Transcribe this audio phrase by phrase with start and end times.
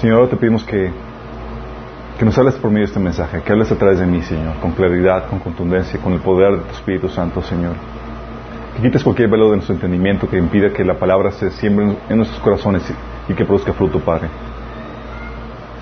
[0.00, 0.92] Señor, te pedimos que,
[2.18, 4.54] que nos hables por medio de este mensaje, que hables a través de mí, Señor,
[4.60, 7.74] con claridad, con contundencia, con el poder de tu Espíritu Santo, Señor.
[8.76, 12.16] Que quites cualquier velo de nuestro entendimiento que impida que la palabra se siembre en
[12.16, 12.84] nuestros corazones
[13.28, 14.28] y, que produzca fruto, Padre.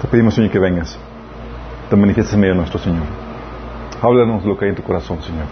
[0.00, 0.98] Te pedimos, Señor, que vengas,
[1.90, 3.04] te manifiestes en medio de nuestro Señor.
[4.00, 5.44] Háblanos lo que hay en tu corazón, Señor,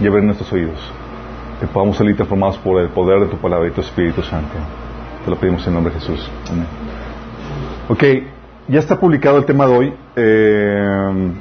[0.00, 0.78] y abre nuestros oídos,
[1.58, 4.54] que podamos salir transformados por el poder de tu palabra y tu Espíritu Santo.
[5.24, 6.30] Te lo pedimos en nombre de Jesús.
[6.48, 6.91] Amén.
[7.88, 8.04] Ok,
[8.68, 9.94] ya está publicado el tema de hoy.
[10.14, 11.32] Eh,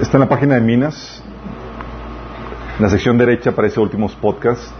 [0.00, 1.24] está en la página de Minas.
[2.78, 4.72] En la sección derecha aparece últimos podcasts,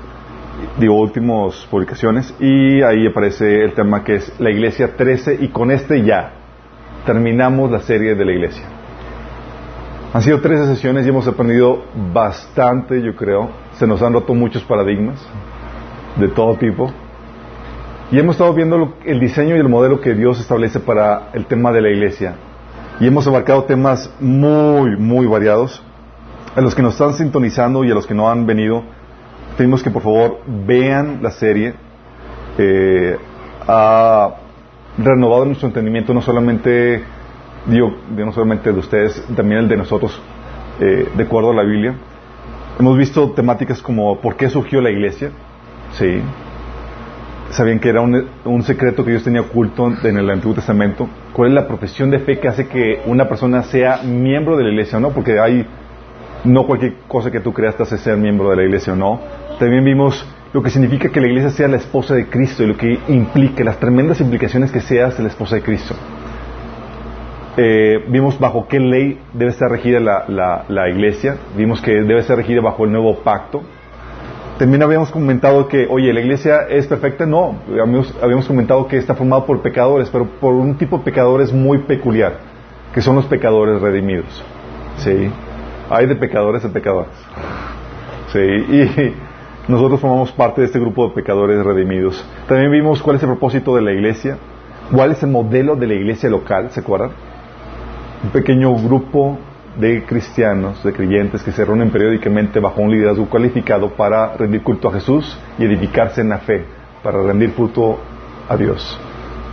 [0.78, 5.72] digo últimos publicaciones, y ahí aparece el tema que es la iglesia 13, y con
[5.72, 6.34] este ya
[7.04, 8.64] terminamos la serie de la iglesia.
[10.12, 13.50] Han sido 13 sesiones y hemos aprendido bastante, yo creo.
[13.72, 15.20] Se nos han roto muchos paradigmas
[16.16, 16.92] de todo tipo.
[18.14, 21.72] Y hemos estado viendo el diseño y el modelo que Dios establece para el tema
[21.72, 22.36] de la iglesia.
[23.00, 25.82] Y hemos abarcado temas muy, muy variados.
[26.54, 28.84] A los que nos están sintonizando y a los que no han venido,
[29.58, 31.74] pedimos que por favor vean la serie.
[32.56, 33.16] Eh,
[33.66, 34.36] ha
[34.96, 37.02] renovado nuestro entendimiento, no solamente,
[37.66, 40.22] digo, no solamente de ustedes, también el de nosotros,
[40.78, 41.96] eh, de acuerdo a la Biblia.
[42.78, 45.32] Hemos visto temáticas como por qué surgió la iglesia,
[45.94, 46.22] sí,
[47.54, 51.08] sabían que era un, secreto que Dios tenía oculto en el Antiguo Testamento.
[51.32, 54.70] ¿Cuál es la profesión de fe que hace que una persona sea miembro de la
[54.70, 55.10] iglesia o no?
[55.10, 55.66] Porque hay
[56.44, 59.20] no cualquier cosa que tú creas te hace ser miembro de la iglesia o no.
[59.58, 62.76] También vimos lo que significa que la iglesia sea la esposa de Cristo y lo
[62.76, 65.94] que implica, las tremendas implicaciones que seas la esposa de Cristo.
[67.56, 71.36] Eh, vimos bajo qué ley debe estar regida la, la iglesia.
[71.56, 73.62] Vimos que debe ser regida bajo el nuevo pacto
[74.58, 77.26] también habíamos comentado que, oye, la iglesia es perfecta.
[77.26, 77.56] No,
[78.22, 82.38] habíamos, comentado que está formado por pecadores, pero por un tipo de pecadores muy peculiar,
[82.92, 84.44] que son los pecadores redimidos.
[84.98, 85.30] ¿Sí?
[85.90, 87.12] Hay de pecadores de pecadores.
[88.32, 88.38] ¿Sí?
[88.38, 89.14] Y
[89.68, 92.24] nosotros formamos parte de este grupo de pecadores redimidos.
[92.46, 94.38] También vimos cuál es el propósito de la iglesia,
[94.92, 97.10] cuál es el modelo de la iglesia local, ¿se acuerdan?
[98.22, 99.36] Un pequeño grupo
[99.78, 104.88] de cristianos, de creyentes que se reúnen periódicamente bajo un liderazgo cualificado para rendir culto
[104.88, 106.64] a Jesús y edificarse en la fe,
[107.02, 107.98] para rendir culto
[108.48, 108.98] a Dios.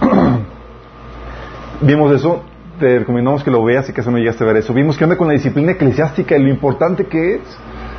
[1.82, 2.44] Vimos eso,
[2.80, 4.74] te recomendamos que lo veas y que no llegaste a ver eso.
[4.74, 7.42] Vimos que anda con la disciplina eclesiástica y lo importante que es.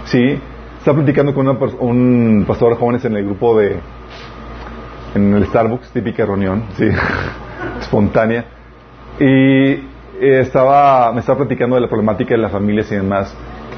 [0.04, 0.38] Sí,
[0.78, 3.76] está platicando con un pastor de jóvenes en el grupo de,
[5.14, 6.86] en el Starbucks, típica reunión, sí,
[7.80, 8.44] espontánea.
[9.20, 9.91] Y
[10.22, 13.34] eh, estaba, me estaba platicando de la problemática de las familias y demás.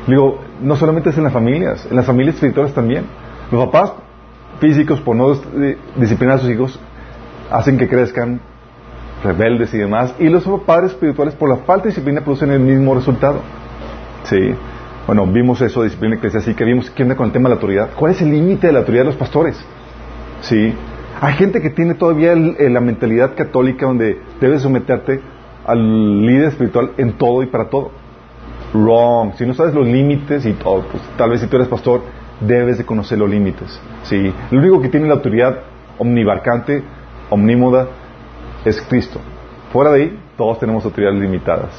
[0.07, 3.07] Digo, no solamente es en las familias, en las familias espirituales también.
[3.51, 3.95] Los papás
[4.61, 5.35] físicos, por no
[5.97, 6.79] disciplinar a sus hijos,
[7.51, 8.43] hacen que crezcan
[9.23, 10.15] rebeldes y demás.
[10.19, 13.41] Y los padres espirituales, por la falta de disciplina, producen el mismo resultado.
[14.25, 14.55] Sí.
[15.07, 17.57] Bueno, vimos eso de disciplina así que vimos qué onda con el tema de la
[17.57, 17.91] autoridad.
[17.97, 19.59] ¿Cuál es el límite de la autoridad de los pastores?
[20.43, 20.75] Sí.
[21.23, 25.21] Hay gente que tiene todavía la mentalidad católica donde debes someterte
[25.67, 27.91] al líder espiritual en todo y para todo.
[28.73, 29.35] Wrong.
[29.37, 32.03] Si no sabes los límites y todo, pues tal vez si tú eres pastor,
[32.41, 33.81] debes de conocer los límites.
[34.03, 34.33] ¿sí?
[34.51, 35.61] Lo único que tiene la autoridad
[35.99, 36.83] omnibarcante,
[37.31, 37.89] omnímoda,
[38.65, 39.21] es Cristo.
[39.73, 41.71] Fuera de ahí, todos tenemos autoridades limitadas.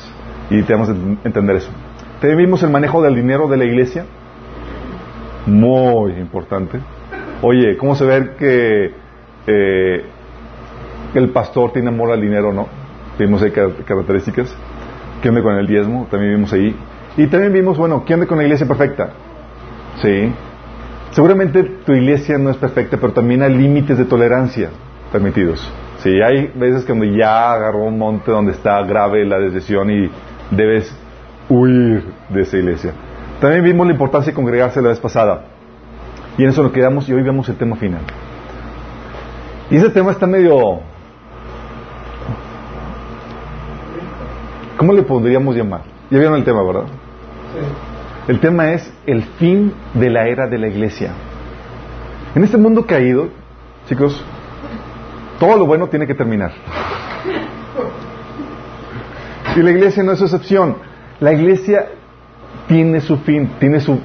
[0.49, 1.71] Y tenemos que entender eso.
[2.19, 4.05] También vimos el manejo del dinero de la iglesia.
[5.45, 6.79] Muy importante.
[7.41, 8.91] Oye, ¿cómo se ve que
[9.47, 10.05] eh,
[11.13, 12.84] el pastor tiene amor al dinero o no?
[13.17, 14.55] Vimos ahí características.
[15.21, 16.07] ¿Qué onda con el diezmo?
[16.09, 16.75] También vimos ahí.
[17.17, 19.09] Y también vimos, bueno, ¿qué onda con la iglesia perfecta?
[20.01, 20.33] Sí.
[21.11, 24.69] Seguramente tu iglesia no es perfecta, pero también hay límites de tolerancia
[25.11, 25.71] permitidos.
[25.99, 30.09] Sí, hay veces cuando ya agarró un monte donde está grave la decisión y
[30.51, 30.93] debes
[31.49, 32.93] huir de esa iglesia.
[33.39, 35.45] También vimos la importancia de congregarse la vez pasada.
[36.37, 38.01] Y en eso nos quedamos y hoy vemos el tema final.
[39.71, 40.81] Y ese tema está medio
[44.77, 45.81] ¿Cómo le podríamos llamar?
[46.09, 46.85] Ya vieron el tema, ¿verdad?
[46.87, 47.95] Sí.
[48.27, 51.11] El tema es el fin de la era de la iglesia.
[52.33, 53.29] En este mundo caído,
[53.87, 54.23] chicos,
[55.39, 56.51] todo lo bueno tiene que terminar.
[59.55, 60.77] Y la iglesia no es excepción.
[61.19, 61.87] La iglesia
[62.67, 63.99] tiene su fin, tiene su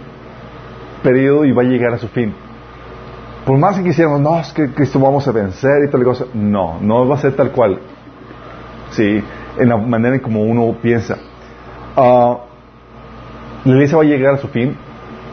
[1.03, 2.35] periodo y va a llegar a su fin.
[3.47, 6.27] Por más que quisiéramos, no, es que Cristo vamos a vencer y tal cosa.
[6.35, 7.81] No, no va a ser tal cual.
[8.91, 9.23] Sí,
[9.59, 11.19] en la manera en como uno piensa.
[11.97, 12.39] Ah,
[13.65, 14.77] la iglesia va a llegar a su fin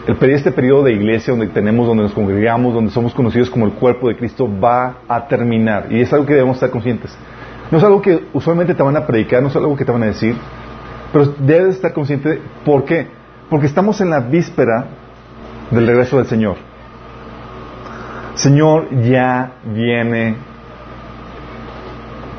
[0.08, 3.74] el, este periodo de iglesia donde tenemos, donde nos congregamos, donde somos conocidos como el
[3.74, 5.88] cuerpo de Cristo, va a terminar.
[5.92, 7.16] Y es algo que debemos estar conscientes.
[7.70, 10.04] No es algo que usualmente te van a predicar, no es algo que te van
[10.04, 10.36] a decir,
[11.12, 12.40] pero debes estar consciente.
[12.64, 13.08] ¿Por qué?
[13.50, 14.86] Porque estamos en la víspera
[15.72, 16.56] del regreso del Señor.
[18.36, 20.36] Señor ya viene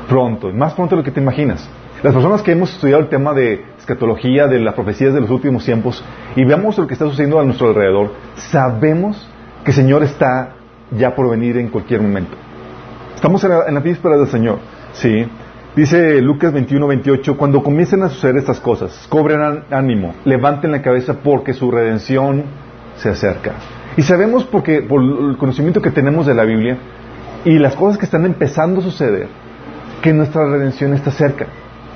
[0.09, 1.69] pronto, más pronto de lo que te imaginas.
[2.03, 5.63] Las personas que hemos estudiado el tema de escatología, de las profecías de los últimos
[5.63, 6.03] tiempos,
[6.35, 9.29] y veamos lo que está sucediendo a nuestro alrededor, sabemos
[9.63, 10.55] que el Señor está
[10.97, 12.35] ya por venir en cualquier momento.
[13.15, 14.59] Estamos en la, en la víspera del Señor.
[14.93, 15.25] Sí.
[15.75, 21.13] Dice Lucas 21, 28, cuando comiencen a suceder estas cosas, cobren ánimo, levanten la cabeza
[21.23, 22.43] porque su redención
[22.95, 23.53] se acerca.
[23.97, 26.77] Y sabemos porque, por el conocimiento que tenemos de la Biblia
[27.45, 29.27] y las cosas que están empezando a suceder,
[30.01, 31.47] que nuestra redención está cerca.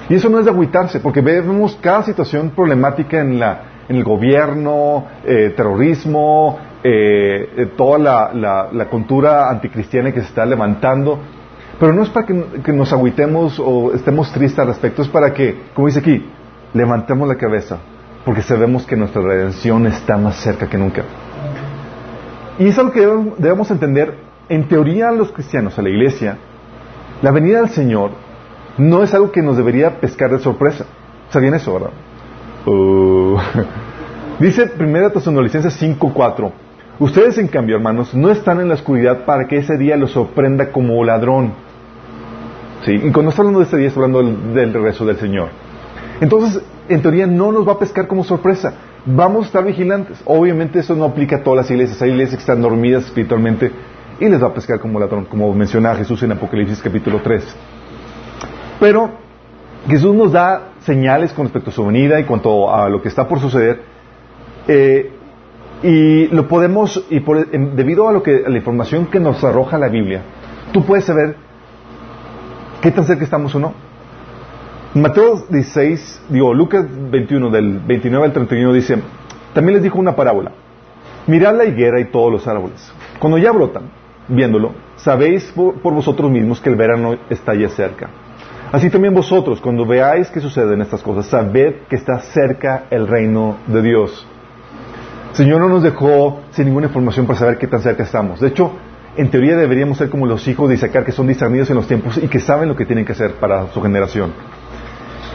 [0.09, 4.03] Y eso no es de agüitarse, porque vemos cada situación problemática en, la, en el
[4.03, 11.19] gobierno, eh, terrorismo, eh, eh, toda la, la, la cultura anticristiana que se está levantando.
[11.79, 15.63] Pero no es para que, nos agüitemos o estemos tristes al respecto, es para que,
[15.73, 16.25] como dice aquí,
[16.73, 17.77] levantemos la cabeza,
[18.25, 21.03] porque sabemos que nuestra redención está más cerca que nunca.
[22.59, 23.01] Y es algo que
[23.37, 24.15] debemos, entender,
[24.49, 26.37] en teoría los cristianos, a la iglesia,
[27.23, 28.11] la venida del Señor
[28.77, 30.85] no es algo que nos debería pescar de sorpresa.
[31.29, 31.91] ¿Sabían eso, verdad?
[32.65, 33.37] Uh.
[34.39, 36.51] Dice 1 Tesalonicenses 5.4
[36.99, 40.71] Ustedes, en cambio, hermanos, no están en la oscuridad para que ese día los sorprenda
[40.71, 41.53] como ladrón.
[42.83, 42.91] ¿Sí?
[42.91, 44.21] Y cuando está hablando de ese día, está hablando
[44.53, 45.47] del, regreso del Señor.
[46.19, 48.73] Entonces, en teoría, no nos va a pescar como sorpresa.
[49.05, 50.21] Vamos a estar vigilantes.
[50.25, 52.01] Obviamente, eso no aplica a todas las iglesias.
[52.01, 53.71] Hay iglesias que están dormidas espiritualmente
[54.19, 57.55] y les va a pescar como ladrón, como menciona Jesús en Apocalipsis capítulo 3.
[58.79, 59.11] Pero
[59.87, 63.27] Jesús nos da señales con respecto a su venida y cuanto a lo que está
[63.27, 63.81] por suceder.
[64.67, 65.11] Eh,
[65.83, 69.89] y lo podemos, y debido a, lo que, a la información que nos arroja la
[69.89, 70.21] Biblia,
[70.71, 71.35] tú puedes saber
[72.81, 73.73] qué tan cerca estamos o no.
[74.93, 78.97] Mateo 16, digo, Lucas 21, del 29 al 31 dice,
[79.53, 80.51] también les dijo una parábola.
[81.27, 82.93] Mirad la higuera y todos los árboles.
[83.19, 83.83] Cuando ya brotan,
[84.27, 88.09] viéndolo, sabéis por, vosotros mismos que el verano está ya cerca.
[88.71, 93.57] Así también vosotros, cuando veáis que suceden estas cosas, sabed que está cerca el reino
[93.67, 94.27] de Dios.
[95.33, 98.39] Señor no nos dejó sin ninguna información para saber qué tan cerca estamos.
[98.39, 98.71] De hecho,
[99.15, 102.17] en teoría deberíamos ser como los hijos de Isaacar que son discernidos en los tiempos
[102.17, 104.33] y que saben lo que tienen que hacer para su generación.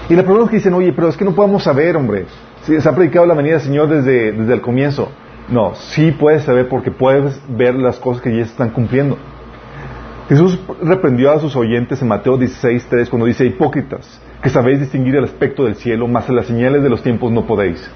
[0.09, 2.27] Y la pregunta es que dicen, oye, pero es que no podemos saber, hombre.
[2.63, 5.13] se ha predicado la venida del Señor desde, desde el comienzo.
[5.51, 9.17] No, sí puedes saber porque puedes ver las cosas que ya están cumpliendo.
[10.29, 15.17] Jesús reprendió a sus oyentes en Mateo 16, 3 cuando dice, hipócritas, que sabéis distinguir
[15.17, 17.91] el aspecto del cielo, mas las señales de los tiempos no podéis.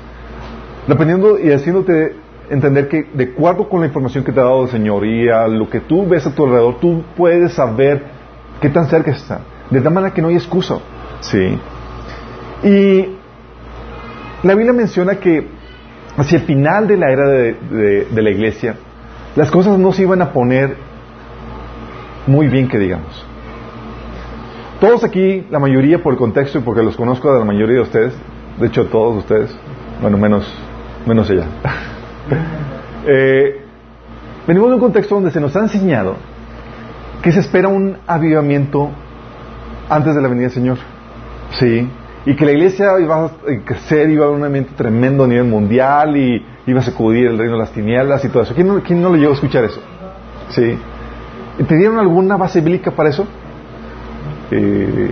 [0.89, 2.17] Dependiendo y haciéndote
[2.49, 5.47] entender que de acuerdo con la información que te ha dado el Señor y a
[5.47, 8.03] lo que tú ves a tu alrededor, tú puedes saber
[8.63, 9.41] qué tan cerca está.
[9.71, 10.79] De tal manera que no hay excusa.
[11.21, 11.59] Sí.
[12.65, 13.09] Y
[14.43, 15.47] la Biblia menciona que
[16.17, 18.77] hacia el final de la era de, de la iglesia,
[19.37, 20.77] las cosas no se iban a poner
[22.27, 23.27] muy bien que digamos.
[24.81, 27.83] Todos aquí, la mayoría por el contexto y porque los conozco a la mayoría de
[27.83, 28.15] ustedes,
[28.59, 29.57] de hecho todos ustedes,
[30.01, 30.53] bueno, menos
[31.07, 31.47] menos ella.
[33.05, 33.61] Eh,
[34.47, 36.15] venimos de un contexto donde se nos ha enseñado
[37.21, 38.91] que se espera un avivamiento
[39.89, 40.79] antes de la venida del Señor.
[41.59, 41.89] Sí.
[42.25, 43.31] Y que la iglesia iba a
[43.65, 47.39] crecer, iba a haber un avivamiento tremendo a nivel mundial y iba a sacudir el
[47.39, 48.55] reino de las tinieblas y todo eso.
[48.55, 49.81] ¿Quién no, quién no le llegó a escuchar eso?
[50.51, 50.79] Sí.
[51.67, 53.27] ¿Te dieron alguna base bíblica para eso?
[54.51, 55.11] Eh,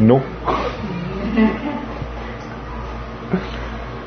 [0.00, 0.20] no.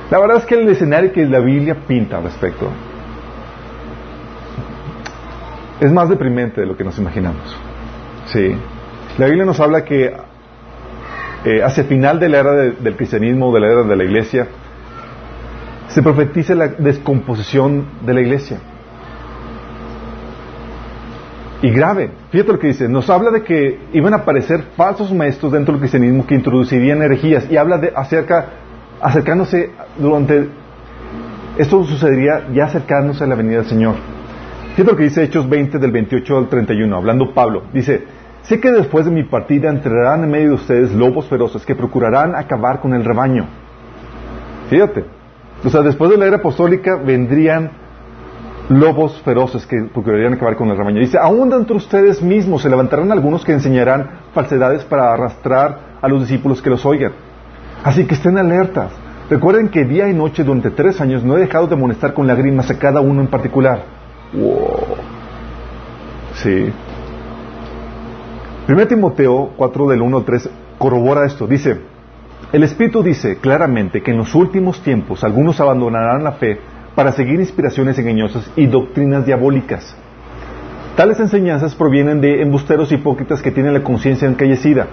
[0.10, 2.70] La verdad es que el escenario que la Biblia pinta al respecto
[5.80, 7.56] es más deprimente de lo que nos imaginamos.
[8.28, 8.56] Sí.
[9.18, 10.14] La Biblia nos habla que
[11.46, 14.48] eh, hacia el final de la era del cristianismo, de la era de la iglesia,
[15.88, 18.60] se profetiza la descomposición de la iglesia.
[21.62, 25.52] Y grave, fíjate lo que dice, nos habla de que iban a aparecer falsos maestros
[25.52, 28.50] dentro del cristianismo que introducirían herejías y habla de, acerca
[29.02, 30.48] acercándose durante...
[31.58, 33.96] Esto sucedería ya acercándose a la venida del Señor.
[34.76, 37.64] Fíjate lo que dice Hechos 20 del 28 al 31, hablando Pablo.
[37.74, 38.04] Dice,
[38.50, 42.36] sé que después de mi partida entrarán en medio de ustedes lobos feroces que procurarán
[42.36, 43.46] acabar con el rebaño.
[44.72, 45.06] Fíjate.
[45.64, 47.70] O sea, después de la era apostólica vendrían
[48.70, 51.00] lobos feroces que procurarían acabar con el rebaño.
[51.00, 56.08] Dice, aún dentro de ustedes mismos se levantarán algunos que enseñarán falsedades para arrastrar a
[56.08, 57.12] los discípulos que los oigan.
[57.84, 58.92] Así que estén alertas.
[59.30, 62.72] Recuerden que día y noche durante tres años no he dejado de amonestar con lágrimas
[62.72, 63.84] a cada uno en particular.
[64.34, 64.96] Wow.
[66.34, 66.74] Sí.
[68.70, 71.48] 1 Timoteo 4 del 1 al 3 corrobora esto.
[71.48, 71.80] Dice,
[72.54, 76.60] el Espíritu dice claramente que en los últimos tiempos algunos abandonarán la fe
[76.94, 79.96] para seguir inspiraciones engañosas y doctrinas diabólicas.
[80.96, 84.86] Tales enseñanzas provienen de embusteros hipócritas que tienen la conciencia encallecida.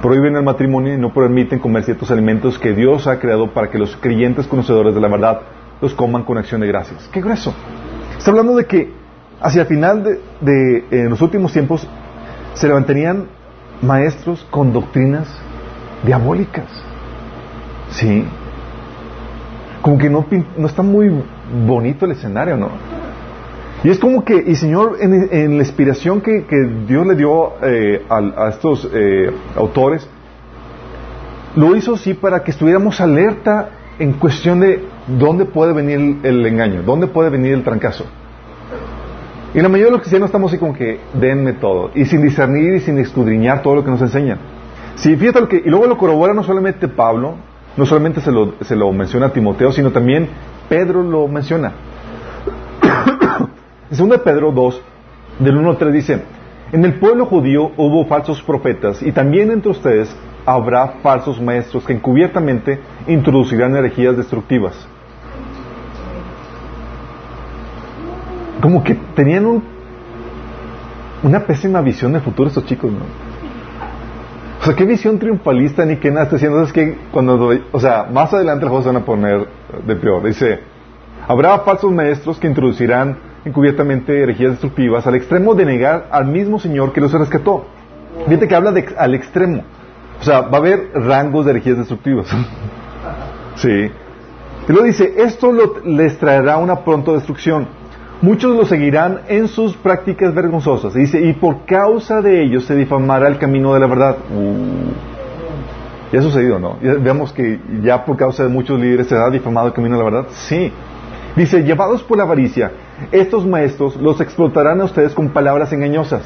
[0.00, 3.76] Prohíben el matrimonio y no permiten comer ciertos alimentos que Dios ha creado para que
[3.76, 5.40] los creyentes conocedores de la verdad
[5.82, 7.10] los coman con acción de gracias.
[7.12, 7.52] ¡Qué grueso!
[8.16, 8.90] Está hablando de que
[9.38, 11.86] hacia el final de, de los últimos tiempos
[12.56, 13.26] se levantarían
[13.82, 15.28] maestros con doctrinas
[16.04, 16.66] diabólicas.
[17.90, 18.24] Sí.
[19.82, 21.10] Como que no, no está muy
[21.66, 22.70] bonito el escenario, ¿no?
[23.84, 26.44] Y es como que, y Señor, en, la inspiración que,
[26.88, 30.08] Dios le dio eh, a, estos eh, autores,
[31.54, 36.82] lo hizo así para que estuviéramos alerta en cuestión de dónde puede venir el, engaño,
[36.82, 38.06] dónde puede venir el trancazo.
[39.56, 42.74] Y la mayoría de los cristianos estamos así como que denme todo, y sin discernir
[42.74, 44.38] y sin escudriñar todo lo que nos enseñan.
[45.02, 47.36] Y luego lo corrobora no solamente Pablo,
[47.74, 50.28] no solamente se lo, se lo menciona Timoteo, sino también
[50.68, 51.72] Pedro lo menciona.
[53.90, 54.82] En 2 Pedro 2,
[55.38, 56.22] del 1 al 3 dice,
[56.72, 61.94] en el pueblo judío hubo falsos profetas y también entre ustedes habrá falsos maestros que
[61.94, 64.86] encubiertamente introducirán herejías destructivas.
[68.60, 69.62] Como que tenían un,
[71.22, 73.00] una pésima visión de futuro estos chicos, ¿no?
[74.60, 76.62] O sea, qué visión triunfalista ni qué nada está diciendo.
[76.62, 79.46] Es que cuando, o sea, más adelante juegos se van a poner
[79.86, 80.24] de peor.
[80.24, 80.60] Dice,
[81.28, 86.92] habrá falsos maestros que introducirán encubiertamente herejías destructivas al extremo de negar al mismo Señor
[86.92, 87.66] que los rescató.
[88.26, 89.62] Fíjate que habla de, al extremo.
[90.20, 92.26] O sea, va a haber rangos de herejías destructivas.
[93.56, 93.90] sí.
[94.68, 95.52] Y luego dice, esto
[95.84, 97.68] les traerá una pronta destrucción.
[98.22, 100.96] Muchos lo seguirán en sus prácticas vergonzosas.
[100.96, 104.16] Y dice, y por causa de ellos se difamará el camino de la verdad.
[104.34, 105.16] Uh.
[106.12, 106.78] Ya ha sucedido, ¿no?
[106.80, 110.10] veamos que ya por causa de muchos líderes se ha difamado el camino de la
[110.10, 110.28] verdad.
[110.30, 110.72] Sí.
[111.34, 112.72] Dice, llevados por la avaricia,
[113.12, 116.22] estos maestros los explotarán a ustedes con palabras engañosas.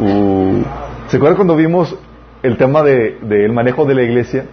[0.00, 0.62] Uh.
[1.06, 1.96] ¿Se acuerdan cuando vimos
[2.42, 4.46] el tema del de, manejo de la iglesia?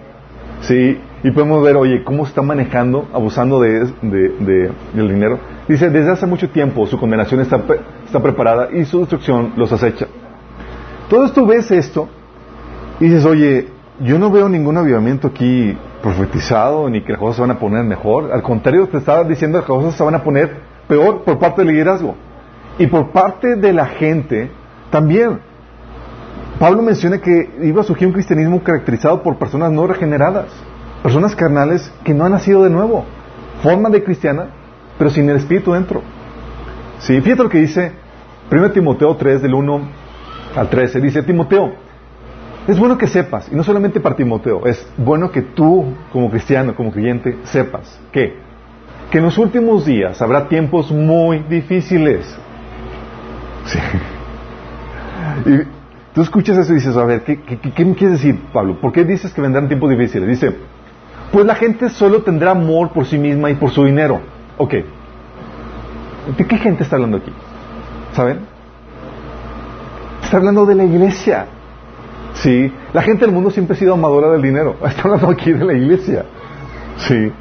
[0.62, 5.40] Sí, y podemos ver, oye, cómo está manejando, abusando de, del dinero.
[5.68, 7.62] Dice, desde hace mucho tiempo su condenación está,
[8.06, 10.08] está preparada y su destrucción los acecha.
[11.04, 12.08] Entonces tú ves esto
[13.00, 13.68] y dices, oye,
[14.02, 17.84] yo no veo ningún avivamiento aquí profetizado ni que las cosas se van a poner
[17.84, 18.32] mejor.
[18.32, 21.64] Al contrario, te estaba diciendo que las cosas se van a poner peor por parte
[21.64, 22.16] del liderazgo.
[22.78, 24.52] Y por parte de la gente
[24.90, 25.49] también.
[26.60, 30.48] Pablo menciona que iba a surgir un cristianismo caracterizado por personas no regeneradas,
[31.02, 33.06] personas carnales que no han nacido de nuevo,
[33.64, 34.48] forma de cristiana,
[34.98, 36.02] pero sin el espíritu dentro.
[37.00, 37.94] Sí, fíjate lo que dice
[38.52, 39.82] 1 Timoteo 3 del 1
[40.58, 41.00] al 13.
[41.00, 41.72] Dice, Timoteo,
[42.68, 46.76] es bueno que sepas, y no solamente para Timoteo, es bueno que tú, como cristiano,
[46.76, 48.36] como creyente, sepas que,
[49.10, 52.38] que en los últimos días habrá tiempos muy difíciles.
[55.46, 55.79] Sí.
[56.20, 58.82] Tú escuchas eso y dices, a ver, ¿qué, qué, me quieres decir, Pablo?
[58.82, 60.28] ¿Por qué dices que vendrán tiempos difíciles?
[60.28, 60.54] Dice,
[61.32, 64.20] pues la gente solo tendrá amor por sí misma y por su dinero.
[64.58, 64.74] Ok.
[66.38, 67.32] ¿De qué gente está hablando aquí?
[68.12, 68.40] ¿Saben?
[70.22, 71.46] Está hablando de la iglesia.
[72.34, 74.76] Sí, la gente del mundo siempre ha sido amadora del dinero.
[74.86, 76.26] Está hablando aquí de la iglesia.
[76.98, 77.32] Sí.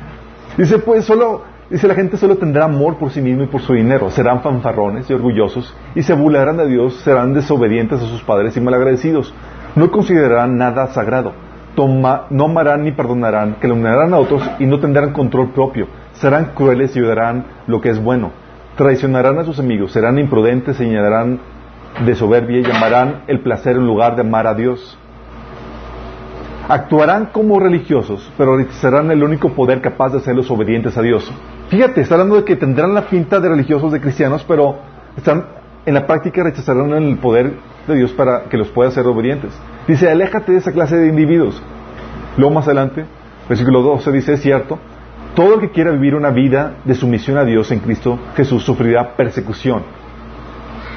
[0.56, 3.75] Dice, pues solo, dice la gente solo tendrá amor por sí mismo y por su
[3.75, 4.11] dinero.
[4.11, 8.61] Serán fanfarrones y orgullosos y se burlarán de Dios, serán desobedientes a sus padres y
[8.61, 9.35] malagradecidos.
[9.75, 11.33] No considerarán nada sagrado.
[11.75, 15.87] Toma, no amarán ni perdonarán, que calumniarán a otros y no tendrán control propio.
[16.15, 18.33] Serán crueles y odiarán lo que es bueno.
[18.77, 21.41] Traicionarán a sus amigos, serán imprudentes, señalarán
[22.05, 24.99] de soberbia y llamarán el placer en lugar de amar a Dios.
[26.69, 31.33] Actuarán como religiosos, pero rechazarán el único poder capaz de hacerlos obedientes a Dios.
[31.69, 34.77] Fíjate, está hablando de que tendrán la pinta de religiosos, de cristianos, pero
[35.17, 35.47] están
[35.87, 37.55] en la práctica rechazarán el poder
[37.87, 39.51] de Dios para que los pueda hacer obedientes.
[39.87, 41.63] Dice, aléjate de esa clase de individuos.
[42.37, 43.07] Luego más adelante,
[43.49, 44.79] versículo 12 dice, es cierto,
[45.35, 49.17] todo el que quiera vivir una vida de sumisión a Dios en Cristo Jesús sufrirá
[49.17, 49.83] persecución.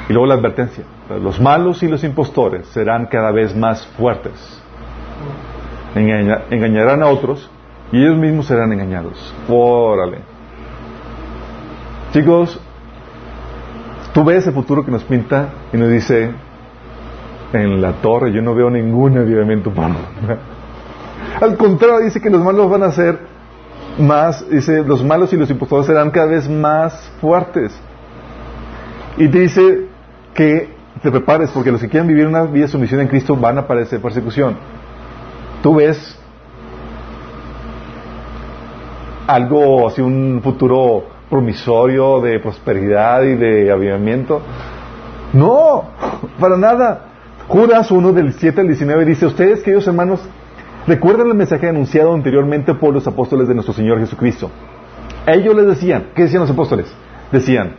[0.10, 0.84] Y luego la advertencia,
[1.22, 4.62] los malos y los impostores serán cada vez más fuertes.
[5.96, 7.50] Engañarán a otros
[7.92, 9.34] y ellos mismos serán engañados.
[9.50, 10.20] Órale.
[12.14, 12.60] Chicos,
[14.14, 16.32] tú ves el futuro que nos pinta y nos dice,
[17.54, 19.96] en la torre yo no veo ningún avivamiento humano.
[21.42, 23.20] Al contrario, dice que los malos van a ser
[23.98, 27.78] más, dice, los malos y los impostores serán cada vez más fuertes.
[29.18, 29.88] Y dice
[30.34, 30.70] que
[31.02, 34.02] te prepares, porque los que quieran vivir una vida sumisión en Cristo van a padecer
[34.02, 34.56] persecución.
[35.62, 36.18] Tú ves
[39.28, 44.42] algo así, un futuro promisorio de prosperidad y de avivamiento.
[45.34, 45.84] No,
[46.40, 47.06] para nada.
[47.48, 50.22] Judas 1 del 7 al 19 dice, ustedes queridos hermanos,
[50.88, 54.50] recuerdan el mensaje anunciado anteriormente por los apóstoles de nuestro Señor Jesucristo.
[55.28, 56.88] Ellos les decían, ¿qué decían los apóstoles?
[57.32, 57.76] Decían,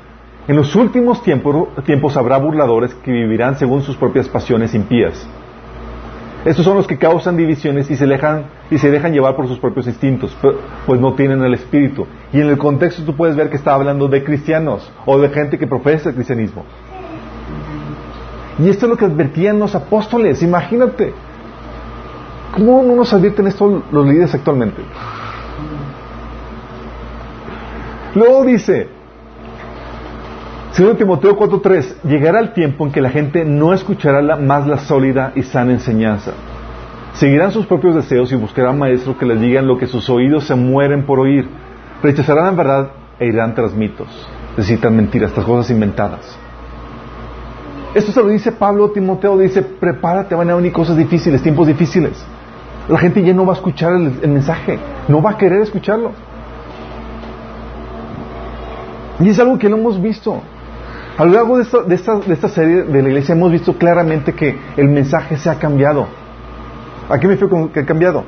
[0.47, 5.27] en los últimos tiempos, tiempos habrá burladores que vivirán según sus propias pasiones impías
[6.45, 9.59] estos son los que causan divisiones y se dejan, y se dejan llevar por sus
[9.59, 10.37] propios instintos,
[10.87, 12.07] pues no tienen el espíritu.
[12.33, 15.59] Y en el contexto tú puedes ver que está hablando de cristianos o de gente
[15.59, 16.65] que profesa el cristianismo.
[18.59, 21.15] Y esto es lo que advertían los apóstoles, imagínate.
[22.53, 24.83] ¿Cómo no nos advierten esto los líderes actualmente?
[28.15, 28.89] Luego dice,
[30.77, 35.33] 2 Timoteo 4.3, llegará el tiempo en que la gente no escuchará más la sólida
[35.35, 36.33] y sana enseñanza.
[37.13, 40.55] Seguirán sus propios deseos y buscarán maestros que les digan lo que sus oídos se
[40.55, 41.47] mueren por oír.
[42.03, 44.09] Rechazarán la verdad e irán tras mitos.
[44.57, 46.39] Necesitan mentiras, estas cosas inventadas.
[47.95, 52.25] Esto se lo dice Pablo Timoteo, dice, prepárate, van a venir cosas difíciles, tiempos difíciles.
[52.89, 56.13] La gente ya no va a escuchar el mensaje, no va a querer escucharlo.
[59.21, 60.41] Y es algo que no hemos visto.
[61.23, 65.37] A lo largo de esta, serie de la iglesia hemos visto claramente que el mensaje
[65.37, 66.09] se ha cambiado.
[67.09, 68.25] ¿A qué me refiero con que ha cambiado?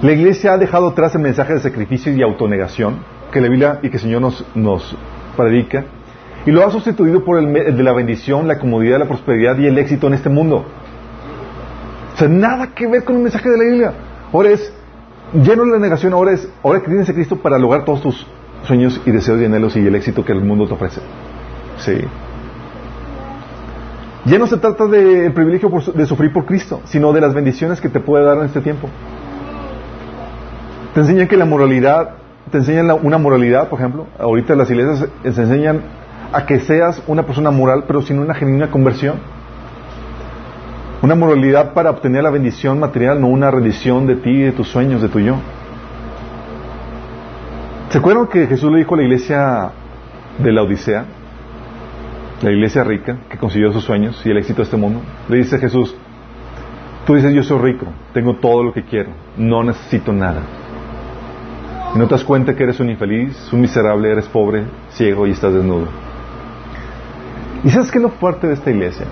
[0.00, 3.90] La iglesia ha dejado atrás el mensaje de sacrificio y autonegación que la Biblia y
[3.90, 4.96] que el Señor nos, nos
[5.36, 5.84] predica
[6.46, 9.76] y lo ha sustituido por el, de la bendición, la comodidad, la prosperidad y el
[9.76, 10.64] éxito en este mundo.
[12.14, 13.92] O sea, nada que ver con el mensaje de la Biblia.
[14.32, 14.72] Ahora es
[15.34, 18.26] lleno de la negación, ahora es, ahora que tienes a Cristo para lograr todos tus
[18.66, 21.02] sueños y deseos y anhelos y el éxito que el mundo te ofrece.
[21.78, 22.00] Sí.
[24.24, 27.88] Ya no se trata del privilegio de sufrir por Cristo, sino de las bendiciones que
[27.88, 28.88] te puede dar en este tiempo.
[30.94, 32.10] Te enseñan que la moralidad,
[32.50, 35.82] te enseñan una moralidad, por ejemplo, ahorita las iglesias se enseñan
[36.32, 39.16] a que seas una persona moral, pero sin una genuina conversión.
[41.02, 45.02] Una moralidad para obtener la bendición material, no una rendición de ti, de tus sueños,
[45.02, 45.34] de tu yo.
[47.88, 49.70] ¿Se acuerdan que Jesús le dijo a la iglesia
[50.38, 51.04] de la Odisea?
[52.42, 55.58] La iglesia rica que consiguió sus sueños y el éxito de este mundo, le dice
[55.58, 55.94] Jesús,
[57.06, 60.42] tú dices yo soy rico, tengo todo lo que quiero, no necesito nada.
[61.94, 65.30] Y no te das cuenta que eres un infeliz, un miserable, eres pobre, ciego y
[65.30, 65.86] estás desnudo.
[67.64, 69.06] ¿Y sabes qué es lo fuerte de esta iglesia?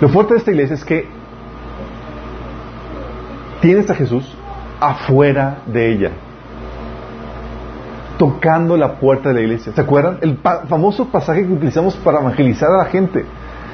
[0.00, 1.06] Lo fuerte de esta iglesia es que
[3.60, 4.34] tienes a Jesús
[4.80, 6.10] afuera de ella
[8.20, 9.72] tocando la puerta de la iglesia.
[9.72, 10.18] ¿Se acuerdan?
[10.20, 10.36] El
[10.68, 13.24] famoso pasaje que utilizamos para evangelizar a la gente.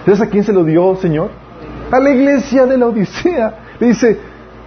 [0.05, 1.31] ¿Sabes a quién se lo dio, Señor?
[1.91, 3.55] A la iglesia de la Odisea.
[3.81, 4.21] Le dice,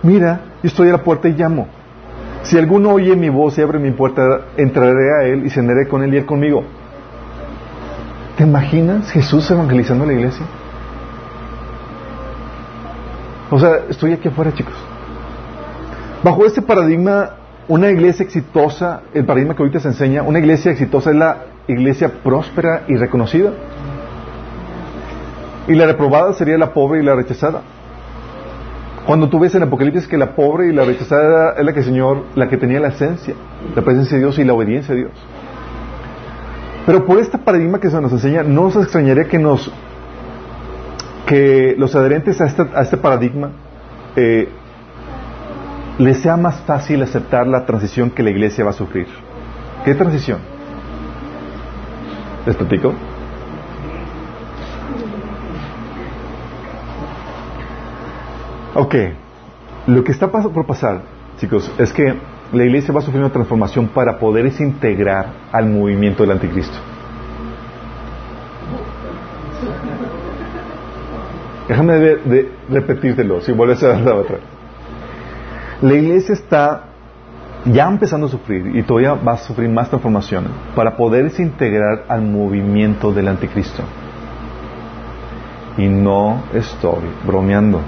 [0.04, 1.70] mira, yo estoy a la puerta y llamo.
[2.42, 6.04] Si alguno oye mi voz y abre mi puerta, entraré a él y cenaré con
[6.04, 6.66] él y él conmigo.
[8.36, 10.46] ¿Te imaginas Jesús evangelizando a la iglesia?
[13.50, 14.76] O sea, estoy aquí afuera, chicos.
[16.22, 17.39] Bajo este paradigma
[17.70, 22.12] una iglesia exitosa, el paradigma que ahorita se enseña, una iglesia exitosa es la iglesia
[22.24, 23.52] próspera y reconocida.
[25.68, 27.62] Y la reprobada sería la pobre y la rechazada.
[29.06, 32.24] Cuando tú ves en Apocalipsis que la pobre y la rechazada es la que Señor,
[32.36, 33.36] la que tenía la esencia,
[33.76, 35.14] la presencia de Dios y la obediencia de Dios.
[36.88, 39.72] Pero por este paradigma que se nos enseña, no nos extrañaría que nos
[41.28, 43.52] que los adherentes a este, a este paradigma
[44.16, 44.50] eh,
[46.00, 49.08] le sea más fácil aceptar la transición que la iglesia va a sufrir.
[49.84, 50.40] ¿Qué transición?
[52.46, 52.94] ¿Les platico?
[58.76, 58.96] Ok,
[59.88, 61.02] lo que está por pasar,
[61.38, 62.16] chicos, es que
[62.54, 66.78] la iglesia va a sufrir una transformación para poderse integrar al movimiento del anticristo.
[71.68, 74.38] Déjame de, de repetírtelo, si vuelves a dar la otra.
[75.82, 76.84] La iglesia está
[77.66, 82.22] ya empezando a sufrir y todavía va a sufrir más transformaciones para poderse integrar al
[82.22, 83.84] movimiento del anticristo.
[85.78, 87.82] Y no estoy bromeando.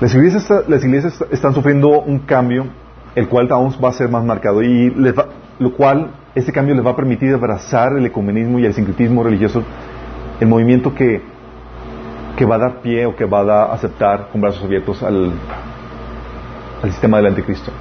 [0.00, 2.66] Las iglesias, las iglesias están sufriendo un cambio,
[3.16, 4.90] el cual aún va a ser más marcado, y
[5.58, 9.62] lo cual, este cambio les va a permitir abrazar el ecumenismo y el sincretismo religioso,
[10.40, 11.33] el movimiento que
[12.36, 15.32] que va a dar pie o que va a aceptar con brazos abiertos al,
[16.84, 17.72] sistema del anticristo.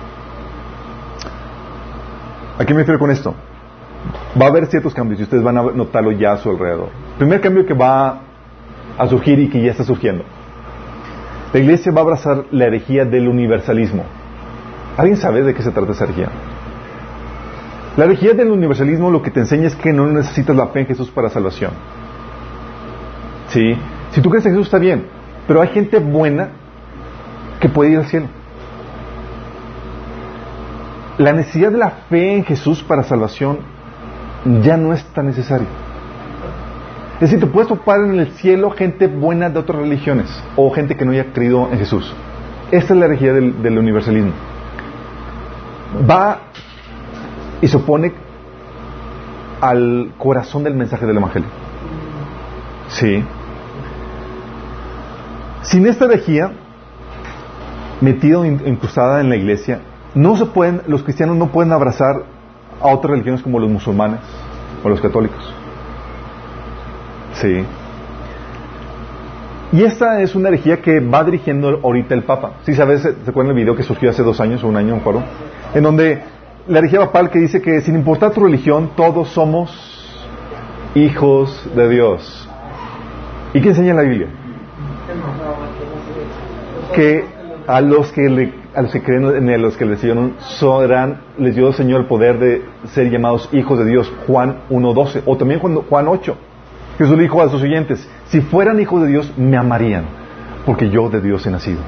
[2.58, 3.36] ¿A qué me refiero con esto?
[4.40, 6.90] Va a haber ciertos cambios y ustedes van a notarlo ya a su alrededor.
[7.18, 8.22] Primer cambio que va
[8.98, 10.24] a surgir y que ya está surgiendo.
[11.52, 14.04] La iglesia va a abrazar la herejía del universalismo.
[14.98, 16.30] ¿Alguien sabe de qué se trata esa herejía?
[17.98, 20.88] La herejía del universalismo lo que te enseña es que no necesitas la fe en
[20.88, 21.72] Jesús para salvación.
[23.50, 23.78] ¿Sí?
[24.14, 25.06] Si tú crees en Jesús está bien,
[25.48, 26.50] pero hay gente buena
[27.60, 28.28] que puede ir al cielo.
[31.18, 33.60] La necesidad de la fe en Jesús para salvación
[34.62, 35.68] ya no es tan necesaria.
[37.16, 40.96] Es decir, te puedes topar en el cielo gente buena de otras religiones o gente
[40.96, 42.14] que no haya creído en Jesús.
[42.72, 44.32] Esta es la herejía del, del universalismo.
[46.10, 46.40] Va
[47.62, 48.14] y se opone
[49.62, 51.50] al corazón del mensaje del Evangelio.
[52.90, 53.24] Sí.
[55.64, 56.52] Sin esta herejía
[58.02, 59.80] metido, incrustada en la iglesia,
[60.14, 62.24] no se pueden, los cristianos no pueden abrazar
[62.82, 64.20] a otras religiones como los musulmanes
[64.84, 65.54] o los católicos.
[67.34, 67.66] Sí.
[69.72, 72.52] Y esta es una herejía que va dirigiendo ahorita el Papa.
[72.64, 75.00] Si ¿Sí sabes, ¿se acuerdan el video que surgió hace dos años o un año,
[75.00, 75.24] foro?
[75.74, 76.22] En donde
[76.68, 79.72] la herejía papal que dice que sin importar tu religión, todos somos
[80.94, 82.50] hijos de Dios.
[83.54, 84.28] ¿Y qué enseña la Biblia?
[86.96, 87.24] Que
[87.68, 88.54] a los que, le,
[89.04, 90.34] creen en él, a los que le siguieron,
[91.38, 92.62] les dio el Señor el poder de
[92.94, 96.38] ser llamados hijos de Dios, Juan 1.12, o también Juan 8.
[96.98, 100.06] Jesús le dijo a sus oyentes, si fueran hijos de Dios, me amarían,
[100.66, 101.80] porque yo de Dios he nacido.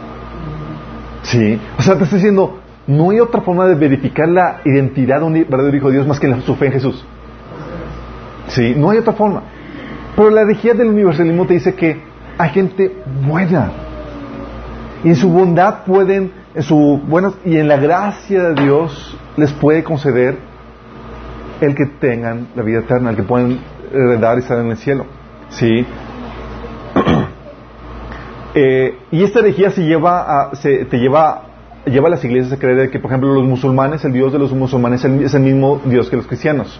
[1.22, 1.60] ¿Sí?
[1.78, 5.34] O sea, te está diciendo, no hay otra forma de verificar la identidad de un
[5.34, 7.06] verdadero hijo de Dios más que la, su fe en Jesús.
[8.48, 9.44] Sí, no hay otra forma.
[10.16, 11.98] Pero la herejía del universalismo te dice que
[12.38, 12.96] hay gente
[13.28, 13.72] buena.
[15.06, 19.54] Y en su bondad pueden, en su bueno, y en la gracia de Dios les
[19.54, 20.40] puede conceder
[21.62, 23.60] el que tengan la vida eterna, el que pueden
[23.94, 25.06] heredar y estar en el cielo.
[25.50, 25.86] Sí.
[28.58, 31.44] Eh, y esta herejía se lleva a, se, te lleva
[31.86, 34.54] lleva a las iglesias a creer que, por ejemplo, los musulmanes, el Dios de los
[34.54, 36.80] musulmanes es el mismo Dios que los cristianos.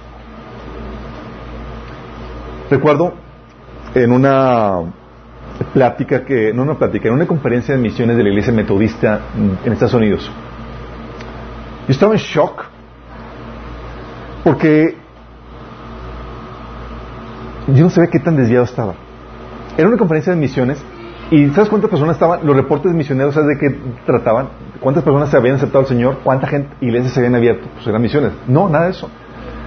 [2.70, 3.16] Recuerdo
[3.94, 4.84] en una
[5.64, 9.22] plática que, no una plática, en una conferencia de misiones de la iglesia metodista
[9.64, 10.30] en Estados Unidos.
[11.88, 12.66] Yo estaba en shock
[14.44, 14.96] porque
[17.68, 18.94] yo no sabía qué tan desviado estaba.
[19.78, 20.84] Era una conferencia de misiones
[21.32, 22.46] y ¿sabes cuántas personas estaban?
[22.46, 24.50] Los reportes misioneros, ¿sabes de qué trataban?
[24.80, 26.20] ¿Cuántas personas se habían aceptado al Señor?
[26.24, 27.68] ¿Cuánta gente, iglesias se habían abierto?
[27.74, 28.34] Pues eran misiones.
[28.48, 29.10] No, nada de eso.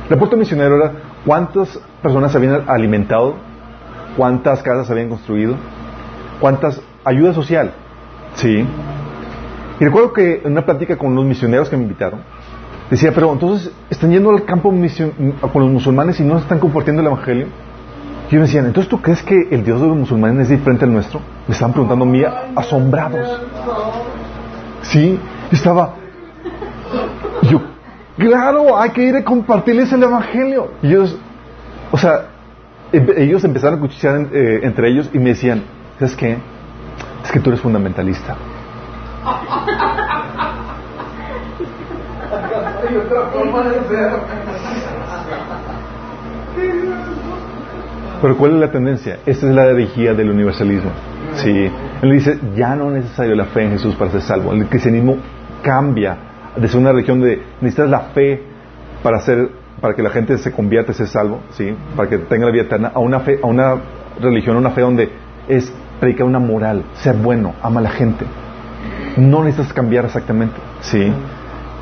[0.04, 0.92] El reporte misionero era
[1.26, 3.34] cuántas personas se habían alimentado,
[4.16, 5.56] cuántas casas se habían construido,
[6.40, 7.72] cuántas ayuda social.
[8.34, 8.64] Sí.
[9.80, 12.20] Y recuerdo que en una plática con los misioneros que me invitaron,
[12.90, 17.08] decía, pero entonces están yendo al campo con los musulmanes y no están compartiendo el
[17.08, 17.46] evangelio.
[18.30, 20.92] Y me decían, entonces tú crees que el Dios de los musulmanes es diferente al
[20.92, 21.20] nuestro?
[21.46, 22.22] Me estaban preguntando a mí,
[22.54, 23.40] asombrados.
[24.82, 25.18] Sí,
[25.50, 25.94] estaba.
[27.50, 27.60] Yo,
[28.18, 30.72] claro, hay que ir a compartirles el evangelio.
[30.82, 31.16] Y ellos,
[31.90, 32.26] o sea,
[32.92, 35.62] ellos empezaron a cuchillar eh, entre ellos y me decían,
[35.98, 36.38] ¿sabes qué?
[37.24, 38.36] Es que tú eres fundamentalista.
[48.20, 49.18] Pero ¿cuál es la tendencia?
[49.26, 50.90] Esta es la herejía del universalismo.
[51.34, 51.70] Sí.
[52.02, 54.52] Él dice, ya no es necesario la fe en Jesús para ser salvo.
[54.52, 55.16] El cristianismo
[55.62, 56.16] cambia
[56.56, 58.42] de ser una religión de necesitas la fe
[59.02, 62.46] para ser para que la gente se convierta y sea salvo, sí, para que tenga
[62.46, 63.76] la vida eterna, a una fe, a una
[64.20, 65.08] religión, a una fe donde
[65.46, 68.24] es predicar una moral, ser bueno, ama a la gente.
[69.16, 71.12] No necesitas cambiar exactamente, sí.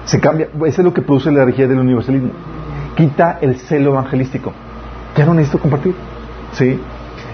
[0.05, 2.31] Se cambia, eso es lo que produce la herejía del universalismo.
[2.97, 4.53] Quita el celo evangelístico.
[5.17, 5.95] Ya no necesito compartir.
[6.53, 6.81] ¿Sí?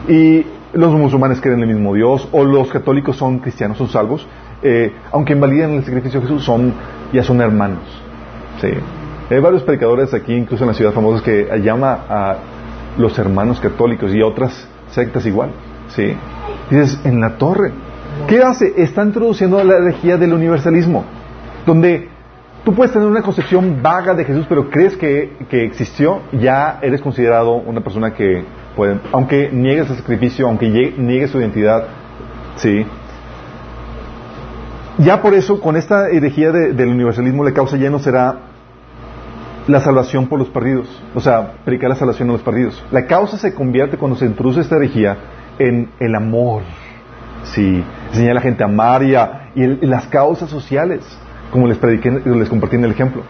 [0.08, 4.26] Y los musulmanes creen en el mismo Dios, o los católicos son cristianos, son salvos,
[4.62, 6.72] eh, aunque invaliden el sacrificio de Jesús, son,
[7.12, 7.82] ya son hermanos.
[8.60, 8.68] ¿Sí?
[9.30, 12.36] Hay varios predicadores aquí, incluso en la ciudad famosa, que llama a
[12.98, 15.50] los hermanos católicos y a otras sectas igual.
[15.94, 16.14] ¿Sí?
[16.70, 17.72] Dices, en la torre.
[18.26, 18.72] ¿Qué hace?
[18.76, 21.04] Está introduciendo la herejía del universalismo,
[21.66, 22.08] donde
[22.64, 27.00] tú puedes tener una concepción vaga de Jesús, pero crees que, que existió, ya eres
[27.00, 28.44] considerado una persona que
[29.12, 31.84] aunque niegues el sacrificio, aunque niegues su identidad,
[32.56, 32.86] sí.
[34.98, 38.36] Ya por eso, con esta herejía del universalismo, la causa ya no será
[39.66, 42.82] la salvación por los perdidos, o sea, predicar la salvación a los perdidos.
[42.90, 45.16] La causa se convierte cuando se introduce esta herejía
[45.58, 46.62] en el amor,
[47.44, 49.14] sí, enseñar a la gente a amar y,
[49.54, 51.00] y las causas sociales,
[51.50, 53.22] como les prediqué, les compartí en el ejemplo.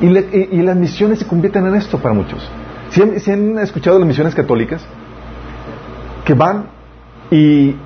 [0.00, 2.48] Y, las misiones se convierten en esto para muchos.
[2.90, 4.82] Si han, escuchado las misiones católicas,
[6.24, 6.66] que van
[7.30, 7.76] y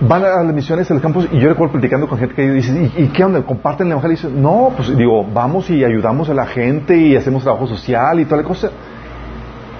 [0.00, 2.92] van a las misiones a los campos y yo recuerdo platicando con gente que dice,
[2.96, 3.42] ¿y, qué onda?
[3.42, 4.16] ¿Comparten el evangelio?
[4.16, 8.20] Y dice, no, pues digo, vamos y ayudamos a la gente y hacemos trabajo social
[8.20, 8.70] y toda la cosa.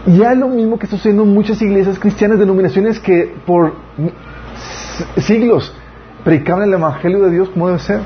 [0.08, 3.74] Y es lo mismo que está sucediendo en muchas iglesias cristianas, denominaciones que por
[5.18, 5.74] siglos
[6.24, 8.00] predicaban el evangelio de Dios como debe ser.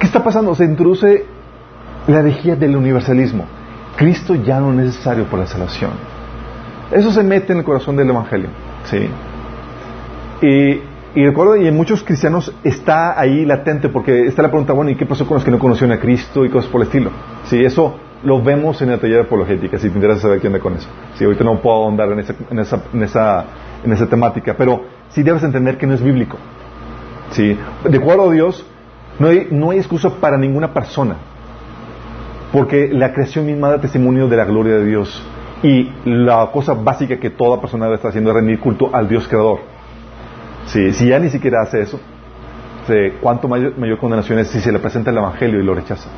[0.00, 0.52] ¿Qué está pasando?
[0.56, 1.24] Se introduce
[2.08, 3.44] la herejía del universalismo.
[3.96, 5.92] Cristo ya no es necesario por la salvación.
[6.90, 8.48] Eso se mete en el corazón del Evangelio.
[8.86, 9.08] ¿sí?
[11.14, 14.96] Y, recuerdo, y en muchos cristianos está ahí latente, porque está la pregunta, bueno, ¿y
[14.96, 17.10] qué pasó con los que no conocieron a Cristo y cosas por el estilo?
[17.44, 20.60] Sí, eso lo vemos en la taller de apologética, si te interesa saber qué onda
[20.60, 20.88] con eso.
[21.14, 23.44] Sí, ahorita no puedo ahondar en esa, en esa, en esa,
[23.84, 26.36] en esa temática, pero sí debes entender que no es bíblico.
[27.30, 27.56] Sí,
[27.88, 28.66] de acuerdo a Dios,
[29.18, 31.16] no hay, no hay excusa para ninguna persona
[32.52, 35.22] porque la creación misma da testimonio de la gloria de Dios.
[35.62, 39.28] Y la cosa básica que toda persona debe estar haciendo es rendir culto al Dios
[39.28, 39.60] creador.
[40.66, 42.00] si ya ni siquiera hace eso,
[43.20, 46.08] ¿cuánto mayor, condenación es si se le presenta el Evangelio y lo rechaza?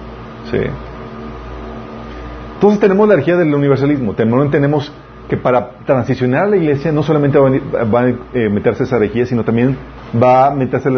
[2.63, 4.15] Entonces tenemos la energía del universalismo.
[4.15, 4.93] También tenemos
[5.29, 9.43] que para transicionar a la iglesia no solamente va a, eh, meterse esa herejía, sino
[9.43, 9.77] también
[10.23, 10.89] va a meterse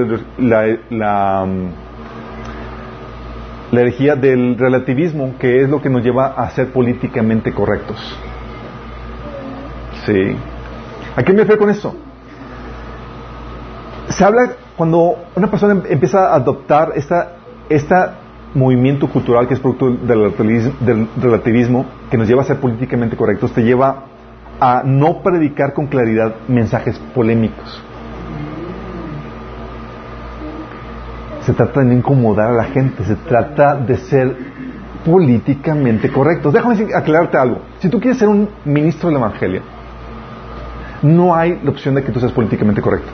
[0.41, 1.47] la
[3.71, 7.97] la herejía del relativismo, que es lo que nos lleva a ser políticamente correctos.
[10.05, 10.37] Sí.
[11.17, 11.95] ¿A qué me refiero con esto?
[14.11, 17.37] Se habla cuando una persona empieza a adoptar esta,
[17.71, 17.95] este
[18.55, 20.33] movimiento cultural que es producto del
[21.21, 24.05] relativismo, que nos lleva a ser políticamente correctos, te lleva
[24.61, 27.83] a no predicar con claridad mensajes polémicos.
[31.45, 34.37] se trata de no incomodar a la gente, se trata de ser
[35.05, 36.53] políticamente correctos.
[36.53, 37.61] Déjame aclararte algo.
[37.81, 39.61] Si tú quieres ser un ministro del Evangelio,
[41.03, 43.11] no hay la opción de que tú seas políticamente correcto.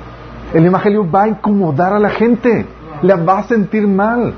[0.55, 2.67] El Evangelio va a incomodar a la gente,
[3.03, 4.35] la va a sentir mal.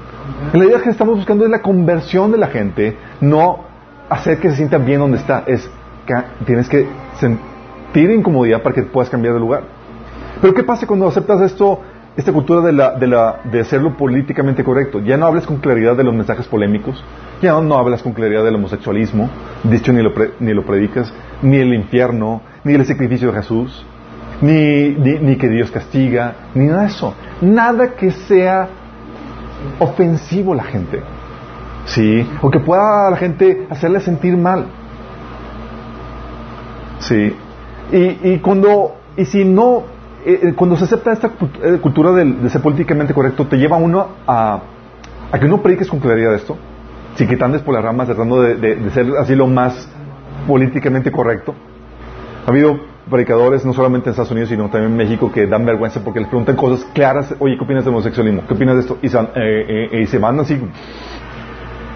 [0.52, 3.60] La idea que estamos buscando es la conversión de la gente, no
[4.08, 5.44] hacer que se sienta bien donde está.
[5.46, 5.68] Es
[6.06, 6.86] que tienes que
[7.18, 9.64] sentir incomodidad para que puedas cambiar de lugar.
[10.40, 11.80] Pero ¿qué pasa cuando aceptas esto
[12.16, 15.00] esta cultura de, la, de, la, de hacerlo políticamente correcto.
[15.00, 17.02] Ya no hablas con claridad de los mensajes polémicos,
[17.40, 19.30] ya no, hablas con claridad del homosexualismo,
[19.64, 23.86] dicho ni lo, ni lo predicas, ni el infierno, ni el sacrificio de Jesús,
[24.40, 27.14] ni, ni, que Dios castiga, ni nada de eso.
[27.40, 28.68] Nada que sea
[29.78, 31.02] ofensivo a la gente.
[31.84, 32.28] ¿Sí?
[32.40, 34.66] O que pueda a la gente hacerle sentir mal.
[37.00, 37.36] ¿Sí?
[37.92, 39.84] Y, y cuando, y si no
[40.24, 41.32] eh, eh, cuando se acepta esta
[41.64, 44.60] eh, cultura de, ser políticamente correcto, te lleva uno a,
[45.32, 46.56] a que no prediques con claridad esto,
[47.16, 49.88] si quitandes por las ramas, tratando de, ser así lo más
[50.46, 51.54] políticamente correcto.
[52.46, 52.78] Ha habido
[53.10, 56.28] predicadores, no solamente en Estados Unidos, sino también en México, que dan vergüenza porque les
[56.28, 58.42] preguntan cosas claras, oye, ¿qué opinas del homosexualismo?
[58.46, 58.98] ¿Qué opinas de esto?
[59.02, 60.58] Y, se van así.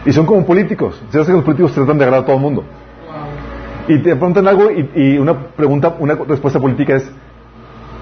[0.04, 1.00] Y son como políticos.
[1.10, 2.64] Se hace que los políticos tratan de agradar a todo el mundo.
[3.88, 7.10] Y te preguntan algo y, y una pregunta, una respuesta política es,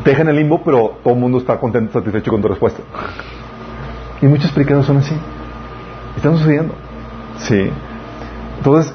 [0.02, 2.82] te dejan el limbo, pero todo el mundo está contento, satisfecho con tu respuesta.
[4.22, 5.14] Y muchos predicadores son así.
[6.16, 6.74] Están sucediendo.
[7.38, 7.70] Sí.
[8.58, 8.94] Entonces,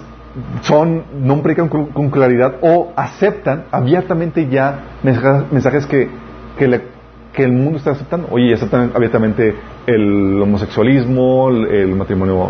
[0.61, 6.09] son, no predican con, claridad o aceptan abiertamente ya mensajes, que,
[6.57, 8.27] que, el mundo está aceptando.
[8.31, 12.49] Oye, aceptan abiertamente el homosexualismo, el, matrimonio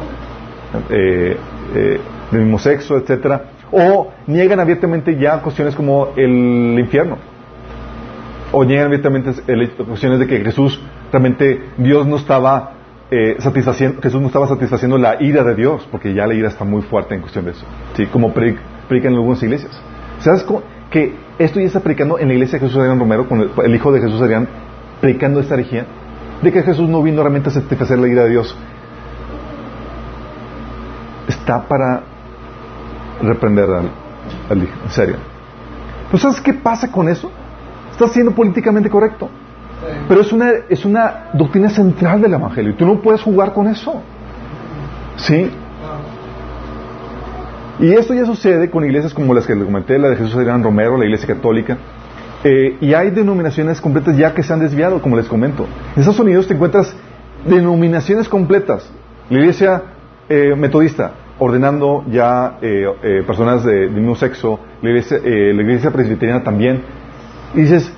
[0.90, 1.38] eh,
[1.76, 2.00] eh,
[2.32, 7.18] del mismo sexo, etcétera, o niegan abiertamente ya cuestiones como el infierno
[8.52, 9.32] o llegan abiertamente
[9.86, 12.79] cuestiones de que Jesús realmente Dios no estaba
[13.12, 13.38] eh,
[14.02, 17.16] Jesús no estaba satisfaciendo la ira de Dios porque ya la ira está muy fuerte
[17.16, 19.72] en cuestión de eso sí como predican en algunas iglesias.
[20.20, 20.46] Sabes
[20.92, 23.92] que esto ya está predicando en la iglesia de Jesús Adrián Romero con el, hijo
[23.92, 24.48] de Jesús Adrián
[25.02, 25.86] predicando esta herejía
[26.42, 28.58] de que Jesús no vino realmente a satisfacer la ira de Dios.
[31.28, 32.04] Está para
[33.22, 35.16] reprender al, hijo en serio.
[36.10, 37.32] Pues sabes qué pasa con eso
[38.00, 39.30] Está siendo políticamente correcto.
[40.08, 43.68] Pero es una, es una doctrina central del Evangelio y tú no puedes jugar con
[43.68, 44.02] eso.
[45.16, 45.52] ¿Sí?
[47.80, 50.64] Y esto ya sucede con iglesias como las que le comenté, la de Jesús Adrián
[50.64, 51.78] Romero, la iglesia católica.
[52.44, 55.64] Eh, y hay denominaciones completas ya que se han desviado, como les comento.
[55.64, 56.94] En Estados Unidos te encuentras
[57.46, 58.92] denominaciones completas.
[59.30, 59.84] La iglesia
[60.28, 66.82] eh, metodista, ordenando ya eh, personas de, mismo sexo, la iglesia, la iglesia presbiteriana también,
[67.54, 67.94] y dices,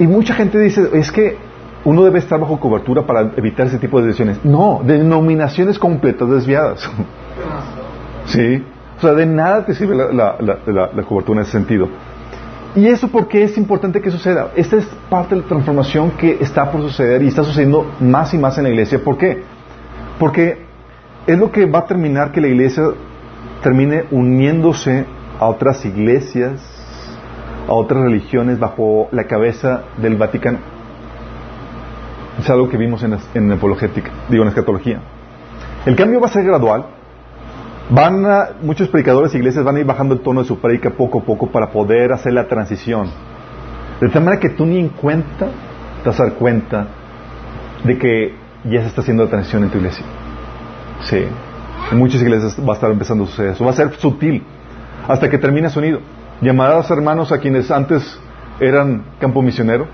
[0.00, 1.36] y mucha gente dice, es que
[1.84, 4.42] uno debe estar bajo cobertura para evitar ese tipo de decisiones.
[4.44, 6.90] No, denominaciones completas desviadas.
[8.24, 8.64] ¿Sí?
[8.96, 11.88] O sea, de nada te sirve la, la, cobertura en ese sentido.
[12.74, 14.52] ¿Y eso porque es importante que suceda?
[14.56, 18.38] Esta es parte de la transformación que está por suceder y está sucediendo más y
[18.38, 19.02] más en la iglesia.
[19.04, 19.42] ¿Por qué?
[20.18, 20.64] Porque
[21.26, 22.84] es lo que va a terminar que la iglesia
[23.62, 25.04] termine uniéndose
[25.38, 26.79] a otras iglesias,
[27.70, 30.58] a otras religiones bajo la cabeza del Vaticano.
[32.40, 35.00] Es algo que vimos en, en apologética, digo en escatología.
[35.86, 36.86] El cambio va a ser gradual.
[37.90, 40.90] Van a, muchos predicadores e iglesias van a ir bajando el tono de su predica
[40.90, 43.08] poco a poco para poder hacer la transición.
[44.00, 45.46] De tal manera que tú ni en cuenta
[46.02, 46.88] te vas a dar cuenta
[47.84, 50.04] de que ya se está haciendo la transición en tu iglesia.
[51.02, 51.24] Sí.
[51.92, 53.64] En muchas iglesias va a estar empezando a suceder eso.
[53.64, 54.42] Va a ser sutil
[55.06, 56.00] hasta que termine su nido.
[56.40, 58.18] Llamarás hermanos a quienes antes
[58.60, 59.88] eran campo misionero.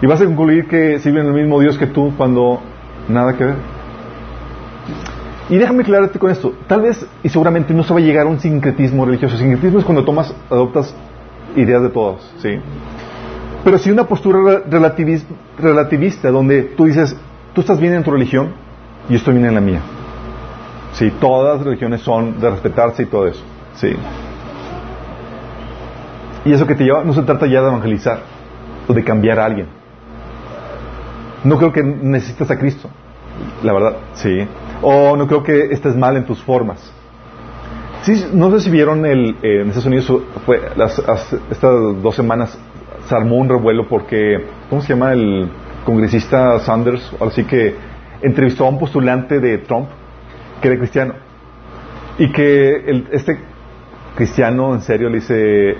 [0.00, 2.60] Y vas a concluir que sirven el mismo Dios que tú cuando
[3.08, 3.56] nada que ver.
[5.50, 6.52] Y déjame aclararte con esto.
[6.66, 9.36] Tal vez y seguramente no se va a llegar a un sincretismo religioso.
[9.36, 10.94] sincretismo es cuando tomas, adoptas
[11.56, 12.50] ideas de todos, ¿sí?
[13.64, 14.62] Pero si una postura
[15.58, 17.16] relativista, donde tú dices,
[17.54, 18.52] tú estás bien en tu religión
[19.08, 19.80] y yo estoy bien en la mía.
[20.92, 23.42] Sí, todas las religiones son de respetarse y todo eso.
[23.74, 23.94] Sí.
[26.48, 28.20] Y eso que te lleva, no se trata ya de evangelizar
[28.88, 29.66] o de cambiar a alguien.
[31.44, 32.88] No creo que necesites a Cristo,
[33.62, 34.48] la verdad, sí.
[34.80, 36.90] O no creo que estés mal en tus formas.
[38.00, 40.10] Sí, no sé si vieron el, eh, en Estados Unidos,
[40.46, 40.98] fue las,
[41.50, 42.58] estas dos semanas
[43.06, 45.50] se armó un revuelo porque, ¿cómo se llama el
[45.84, 47.12] congresista Sanders?
[47.20, 47.74] Así que
[48.22, 49.88] entrevistó a un postulante de Trump
[50.62, 51.12] que era cristiano.
[52.16, 53.38] Y que el, este
[54.18, 55.76] cristiano, en serio, le dice,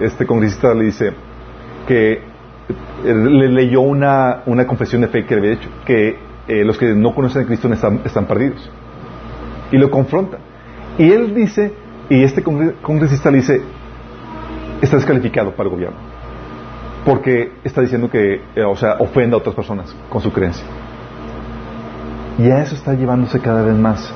[0.00, 1.12] este congresista le dice
[1.86, 2.20] que eh,
[3.04, 6.92] le leyó una, una confesión de fe que le había hecho, que eh, los que
[6.92, 8.68] no conocen a Cristo están, están perdidos.
[9.70, 10.38] Y lo confronta.
[10.98, 11.72] Y él dice,
[12.10, 13.62] y este congresista le dice,
[14.80, 15.98] está descalificado para el gobierno.
[17.04, 20.66] Porque está diciendo que, eh, o sea, ofenda a otras personas con su creencia.
[22.40, 24.12] Y a eso está llevándose cada vez más.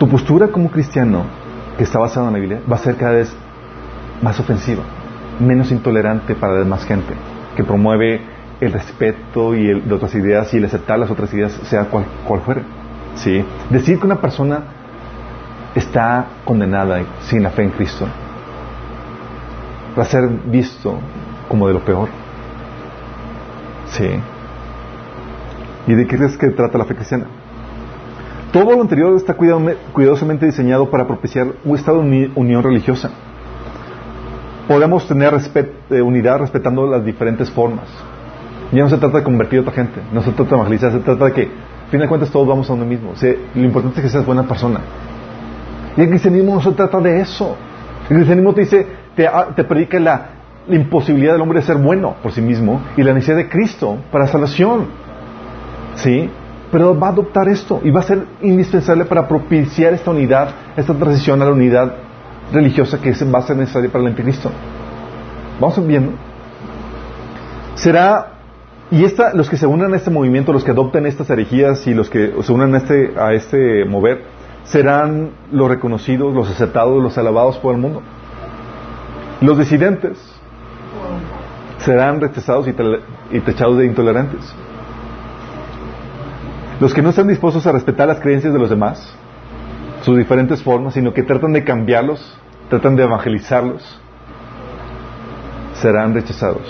[0.00, 1.45] Tu postura como cristiano,
[1.76, 3.34] que está basada en la Biblia, va a ser cada vez
[4.22, 4.82] más ofensiva,
[5.40, 7.14] menos intolerante para la demás gente,
[7.56, 8.20] que promueve
[8.60, 12.04] el respeto y el, de otras ideas y el aceptar las otras ideas, sea cual,
[12.26, 12.62] cual fuera.
[13.16, 13.44] ¿Sí?
[13.70, 14.60] Decir que una persona
[15.74, 18.06] está condenada sin la fe en Cristo
[19.98, 20.98] va a ser visto
[21.48, 22.08] como de lo peor.
[23.88, 24.08] Sí.
[25.86, 27.26] ¿Y de qué es que trata la fe cristiana?
[28.56, 33.10] Todo lo anterior está cuidadosamente diseñado para propiciar un estado de unión religiosa.
[34.66, 35.34] Podemos tener
[35.90, 37.84] eh, unidad respetando las diferentes formas.
[38.72, 41.00] Ya no se trata de convertir a otra gente, no se trata de evangelizar, se
[41.00, 43.12] trata de que, a fin de cuentas, todos vamos a uno mismo.
[43.54, 44.80] lo importante es que seas buena persona.
[45.94, 47.54] Y el cristianismo no se trata de eso.
[48.08, 50.28] El cristianismo te dice, te, predica la,
[50.66, 53.98] la imposibilidad del hombre de ser bueno por sí mismo y la necesidad de Cristo
[54.10, 54.86] para salvación.
[55.96, 56.30] ¿Sí?
[56.70, 60.94] Pero va a adoptar esto y va a ser indispensable para propiciar esta unidad, esta
[60.94, 61.94] transición a la unidad
[62.52, 64.50] religiosa que va a ser necesaria para el anticristo.
[65.60, 66.12] Vamos viendo.
[67.74, 68.32] Será,
[68.90, 71.94] y esta, los que se unan a este movimiento, los que adopten estas herejías y
[71.94, 74.24] los que se unan a este, a este mover,
[74.64, 78.02] serán los reconocidos, los aceptados, los alabados por el mundo.
[79.40, 80.18] Los disidentes
[81.78, 82.74] serán rechazados y,
[83.36, 84.54] y tachados de intolerantes.
[86.78, 89.14] Los que no están dispuestos a respetar las creencias de los demás,
[90.02, 93.98] sus diferentes formas, sino que tratan de cambiarlos, tratan de evangelizarlos,
[95.74, 96.66] serán rechazados,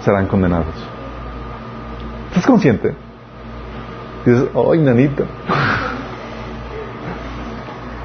[0.00, 0.74] serán condenados.
[2.28, 2.94] ¿Estás consciente?
[4.24, 5.24] dices, ¡ay, nanita!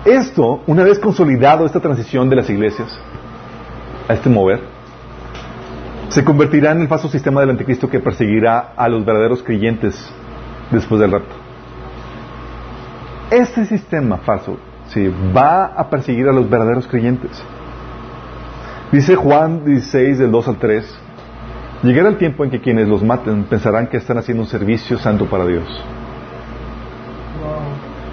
[0.06, 3.00] Esto, una vez consolidado esta transición de las iglesias
[4.08, 4.62] a este mover,
[6.10, 10.12] se convertirá en el falso sistema del anticristo que perseguirá a los verdaderos creyentes
[10.72, 11.36] después del rapto.
[13.32, 14.58] Este sistema falso
[14.88, 17.44] sí, va a perseguir a los verdaderos creyentes.
[18.92, 21.00] Dice Juan 16 del 2 al 3,
[21.84, 25.26] llegará el tiempo en que quienes los maten pensarán que están haciendo un servicio santo
[25.26, 25.68] para Dios.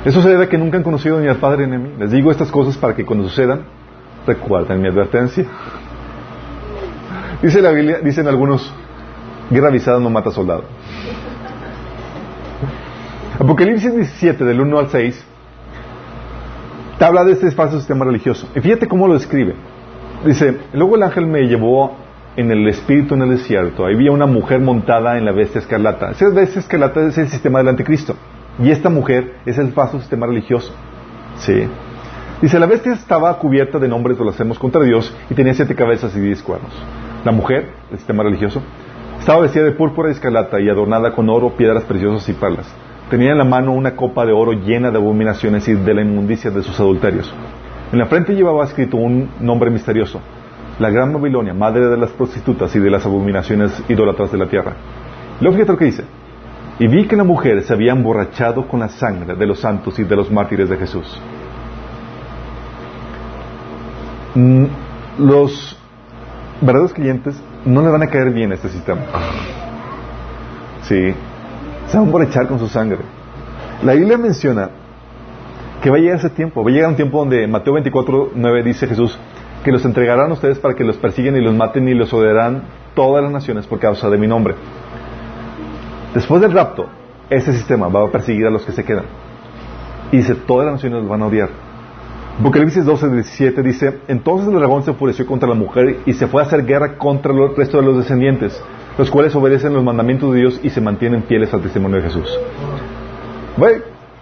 [0.05, 1.93] Eso se debe a que nunca han conocido ni al Padre ni a mí.
[1.99, 3.63] Les digo estas cosas para que cuando sucedan,
[4.27, 5.47] recuerden mi advertencia.
[7.43, 8.73] Dice la Biblia, dicen algunos,
[9.51, 10.65] guerra avisada no mata soldado.
[13.39, 15.27] Apocalipsis 17, del 1 al 6,
[16.99, 18.49] te habla de este falso sistema religioso.
[18.55, 19.55] Y fíjate cómo lo describe.
[20.25, 21.97] Dice, luego el ángel me llevó
[22.37, 26.13] en el espíritu en el desierto, había una mujer montada en la bestia escarlata.
[26.13, 28.17] Esa bestia escarlata es el sistema del anticristo.
[28.59, 30.75] Y esta mujer es el falso sistema religioso.
[31.37, 31.69] ¿Sí?
[32.41, 36.21] Dice, la bestia estaba cubierta de nombres blasfemos contra Dios y tenía siete cabezas y
[36.21, 36.73] diez cuernos.
[37.23, 38.63] La mujer, el sistema religioso,
[39.19, 42.86] estaba vestida de púrpura y escarlata y adornada con oro, piedras preciosas y perlas.
[43.11, 46.51] Tenía en la mano una copa de oro llena de abominaciones y de la inmundicia
[46.51, 47.33] de sus adulterios.
[47.93, 50.21] En la frente llevaba escrito un nombre misterioso,
[50.81, 54.75] la Gran Babilonia, madre de las prostitutas y de las abominaciones idólatras de la tierra.
[55.41, 56.05] Luego fíjate lo que dice.
[56.79, 60.05] Y vi que la mujer se había emborrachado con la sangre de los santos y
[60.05, 61.21] de los mártires de Jesús.
[64.35, 64.67] Mm,
[65.19, 65.79] los
[66.61, 69.03] verdaderos clientes no le van a caer bien a este sistema.
[70.83, 71.15] Sí.
[71.89, 72.99] Se van a emborrachar con su sangre.
[73.83, 74.71] La Biblia menciona
[75.83, 76.65] que va a llegar ese tiempo.
[76.65, 79.19] Va a llegar un tiempo donde Mateo 24, 9 dice Jesús
[79.63, 82.63] que los entregarán a ustedes para que los persiguen y los maten y los odiarán
[82.95, 84.55] todas las naciones por causa de mi nombre.
[86.15, 86.87] Después del rapto,
[87.29, 89.07] ese sistema va a perseguir a los que se quedan.
[90.13, 91.51] Y dice, todas las naciones los van a odiar.
[92.39, 96.43] Apocalipsis 12, 17 dice, entonces el dragón se enfureció contra la mujer y se fue
[96.43, 98.63] a hacer guerra contra el resto de los descendientes,
[98.99, 102.29] los cuales obedecen los mandamientos de Dios y se mantienen fieles al testimonio de Jesús.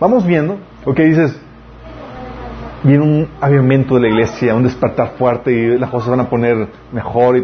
[0.00, 1.40] vamos viendo, ok, dices,
[2.82, 6.68] viene un avivamiento de la iglesia, un despertar fuerte y las cosas van a poner
[6.92, 7.36] mejor.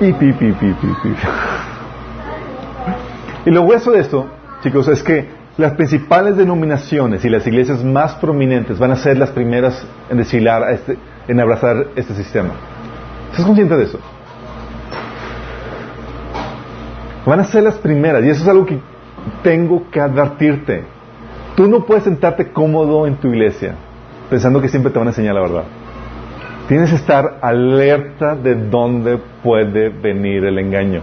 [0.00, 0.66] Y, pi, pi, pi,
[3.46, 4.26] y lo hueso de esto,
[4.62, 9.30] chicos, es que las principales denominaciones y las iglesias más prominentes van a ser las
[9.30, 10.96] primeras en desfilar, a este,
[11.26, 12.50] en abrazar este sistema.
[13.32, 13.98] ¿Estás consciente de eso?
[17.28, 18.78] Van a ser las primeras, y eso es algo que
[19.42, 20.82] tengo que advertirte.
[21.54, 23.74] Tú no puedes sentarte cómodo en tu iglesia
[24.28, 25.64] pensando que siempre te van a enseñar la verdad.
[26.68, 31.00] Tienes que estar alerta de dónde puede venir el engaño.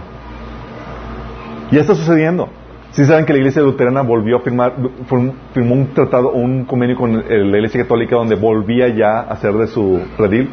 [1.72, 2.48] Ya está sucediendo.
[2.92, 4.74] Si saben que la iglesia luterana volvió a firmar,
[5.52, 9.66] firmó un tratado, un convenio con la iglesia católica donde volvía ya a hacer de
[9.66, 10.50] su redil.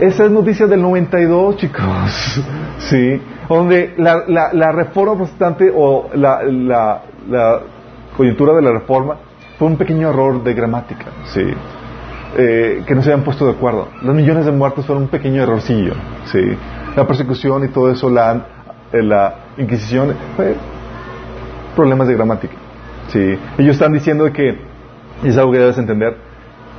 [0.00, 2.42] Esa es noticia del 92, chicos.
[2.78, 7.60] Sí donde la, la, reforma protestante o la, la,
[8.16, 9.16] coyuntura de la reforma
[9.58, 11.42] fue un pequeño error de gramática, ¿sí?
[12.36, 13.88] Eh, que no se habían puesto de acuerdo.
[14.02, 15.94] Los millones de muertos fueron un pequeño errorcillo,
[16.26, 16.40] ¿sí?
[16.94, 18.46] La persecución y todo eso, la,
[18.92, 20.54] eh, la Inquisición, fue
[21.74, 22.54] problemas de gramática,
[23.08, 23.38] ¿sí?
[23.56, 24.58] Ellos están diciendo que,
[25.22, 26.16] y es algo que debes entender,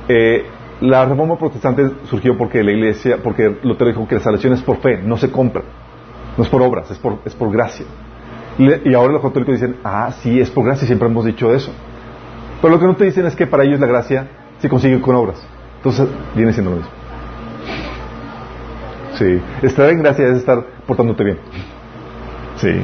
[0.08, 0.44] eh,
[0.80, 4.78] la reforma protestante surgió porque la iglesia, porque Lutero dijo que la salvación es por
[4.78, 5.62] fe, no se compra.
[6.36, 7.84] No es por obras, es por, es por gracia.
[8.58, 11.72] Y ahora los católicos dicen, ah, sí, es por gracia, siempre hemos dicho eso.
[12.60, 14.28] Pero lo que no te dicen es que para ellos la gracia
[14.58, 15.42] se consigue con obras.
[15.76, 16.92] Entonces, viene siendo lo mismo.
[19.14, 21.38] Sí, estar en gracia es estar portándote bien.
[22.56, 22.82] Sí,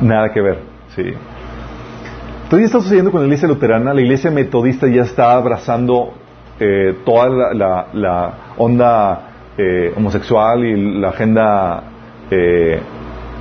[0.00, 0.60] nada que ver.
[0.94, 1.02] Sí.
[1.02, 3.94] Entonces, ya está sucediendo con la iglesia luterana.
[3.94, 6.14] La iglesia metodista ya está abrazando
[6.60, 9.20] eh, toda la, onda
[9.56, 11.82] eh, homosexual y la agenda
[12.30, 12.80] eh,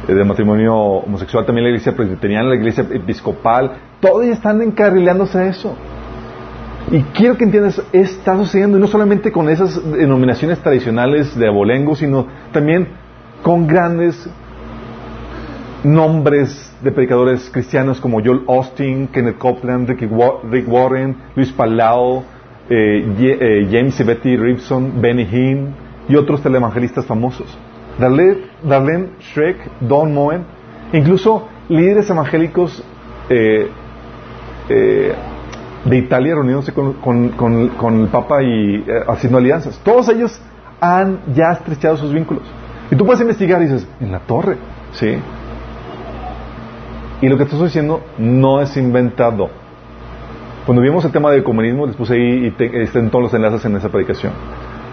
[0.08, 5.76] de matrimonio homosexual, también la iglesia presbiteriana, la iglesia episcopal, todos están encarrilándose a eso.
[6.92, 11.96] Y quiero que entiendas, está sucediendo, y no solamente con esas denominaciones tradicionales de abolengo,
[11.96, 12.88] sino también
[13.44, 14.30] con grandes
[15.84, 22.24] nombres de predicadores cristianos como Joel Austin, Kenneth Copeland, Rick Warren, Luis Palau,
[22.70, 25.74] eh, eh, James y Betty Ribson, Benny Hinn
[26.10, 27.58] y otros televangelistas famosos.
[28.00, 30.44] Darlene, Shrek, Don Moen,
[30.94, 32.84] incluso líderes evangélicos
[33.30, 33.70] eh,
[34.70, 35.14] eh,
[35.86, 39.80] de Italia reuniéndose con, el Papa y eh, haciendo alianzas.
[39.84, 40.40] Todos ellos
[40.80, 42.44] han ya estrechado sus vínculos.
[42.92, 44.58] Y tú puedes investigar y dices, en la torre,
[44.94, 45.18] ¿sí?
[47.22, 49.50] Y lo que te estoy diciendo no es inventado.
[50.68, 53.78] Cuando vimos el tema del comunismo, les puse ahí y estén todos los enlaces en
[53.78, 54.34] esa predicación.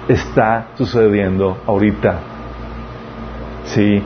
[0.07, 2.21] Está sucediendo ahorita.
[3.65, 4.01] Sí,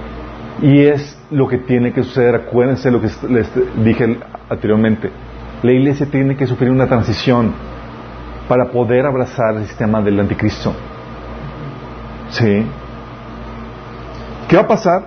[0.63, 2.37] y es lo que tiene que suceder.
[2.37, 3.51] Acuérdense lo que les
[3.85, 5.11] dije anteriormente.
[5.63, 7.53] La iglesia tiene que sufrir una transición
[8.49, 10.73] para poder abrazar el sistema del anticristo.
[12.31, 12.65] ¿Sí?
[14.49, 15.03] ¿Qué va a pasar?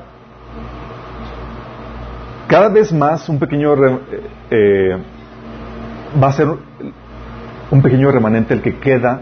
[2.47, 3.73] Cada vez más un pequeño
[4.51, 5.01] eh,
[6.21, 6.47] va a ser
[7.71, 9.21] un pequeño remanente el que queda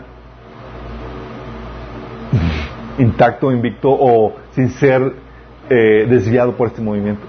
[2.97, 5.13] intacto, invicto o sin ser
[5.69, 7.25] eh, desviado por este movimiento.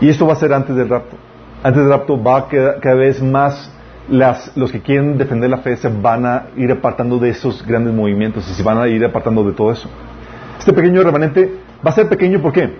[0.00, 1.16] Y esto va a ser antes del rapto.
[1.62, 3.72] Antes del rapto va a quedar cada vez más
[4.08, 7.92] las, los que quieren defender la fe se van a ir apartando de esos grandes
[7.92, 9.88] movimientos y se van a ir apartando de todo eso.
[10.58, 11.52] Este pequeño remanente
[11.86, 12.70] va a ser pequeño, ¿por qué?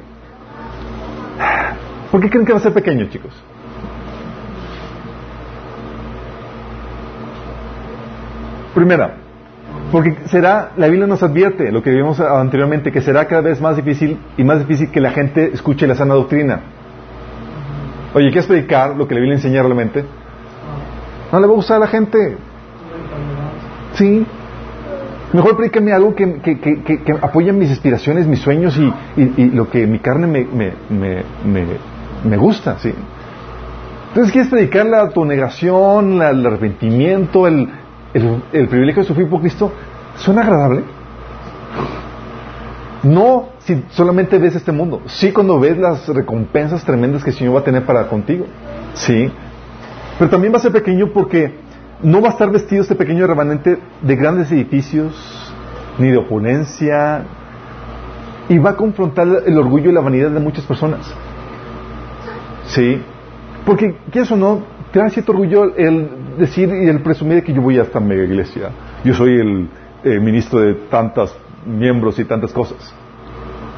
[2.11, 3.33] ¿Por qué creen que va a ser pequeño, chicos?
[8.75, 9.14] Primera,
[9.91, 13.77] porque será, la Biblia nos advierte, lo que vimos anteriormente, que será cada vez más
[13.77, 16.61] difícil y más difícil que la gente escuche la sana doctrina.
[18.14, 20.05] Oye, ¿quieres predicar lo que la Biblia enseña realmente?
[21.33, 22.37] No le va a gustar a la gente.
[23.95, 24.27] Sí.
[25.33, 29.69] Mejor predícame algo que, que, que, que, apoye mis aspiraciones, mis sueños y, y, lo
[29.69, 30.73] que mi carne me, me,
[31.45, 31.64] me,
[32.25, 32.95] me, gusta, ¿sí?
[34.09, 37.69] Entonces, ¿quieres predicar la autonegación, el arrepentimiento, el,
[38.15, 39.73] el, privilegio de sufrir por Cristo?
[40.17, 40.83] ¿Suena agradable?
[43.03, 47.57] No si solamente ves este mundo, sí cuando ves las recompensas tremendas que el Señor
[47.57, 48.47] va a tener para contigo,
[48.95, 49.31] sí.
[50.19, 51.53] Pero también va a ser pequeño porque
[52.03, 55.15] no va a estar vestido este pequeño remanente de grandes edificios,
[55.99, 57.25] ni de opulencia,
[58.49, 61.01] y va a confrontar el orgullo y la vanidad de muchas personas.
[62.69, 63.03] Sí.
[63.67, 64.63] Porque, ¿qué eso no?
[64.93, 66.09] Te da cierto orgullo el
[66.39, 68.70] decir y el presumir que yo voy a esta mega iglesia.
[69.05, 69.68] Yo soy el
[70.05, 71.36] eh, ministro de tantos
[71.66, 72.95] miembros y tantas cosas.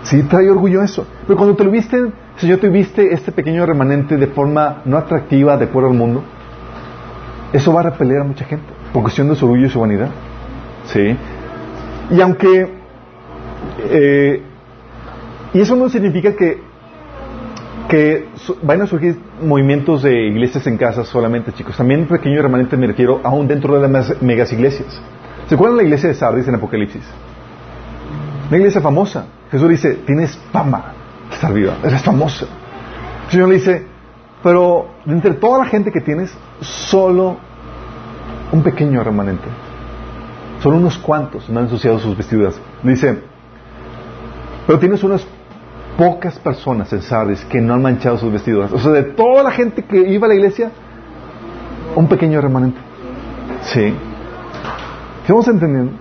[0.05, 1.07] Sí, trae orgullo eso.
[1.27, 5.57] Pero cuando te lo viste, Señor, te viste este pequeño remanente de forma no atractiva
[5.57, 6.23] de acuerdo al mundo,
[7.53, 10.11] eso va a repeler a mucha gente por cuestión de su orgullo y su vanidad.
[10.87, 11.17] ¿Sí?
[12.11, 12.81] Y aunque.
[13.91, 14.43] Eh,
[15.53, 16.63] y eso no significa que,
[17.91, 18.29] que
[18.63, 21.77] vayan a surgir movimientos de iglesias en casa solamente, chicos.
[21.77, 25.03] También pequeño remanente me refiero aún dentro de las megas iglesias.
[25.49, 27.03] ¿Se acuerdan de la iglesia de Sardis en Apocalipsis?
[28.49, 29.27] Una iglesia famosa.
[29.51, 30.93] Jesús dice, tienes fama
[31.29, 32.47] de estar viva, eres famosa.
[33.25, 33.87] El Señor le dice,
[34.41, 37.39] pero de entre toda la gente que tienes, solo
[38.53, 39.49] un pequeño remanente.
[40.63, 42.61] Solo unos cuantos no han ensuciado sus vestiduras.
[42.85, 43.19] Dice,
[44.65, 45.27] pero tienes unas
[46.01, 48.73] pocas personas en Sardis que no han manchado sus vestiduras.
[48.73, 50.71] O sea, de toda la gente que iba a la iglesia,
[51.95, 52.81] un pequeño remanente.
[53.65, 53.95] Sí.
[55.21, 55.93] ¿Estamos entendiendo?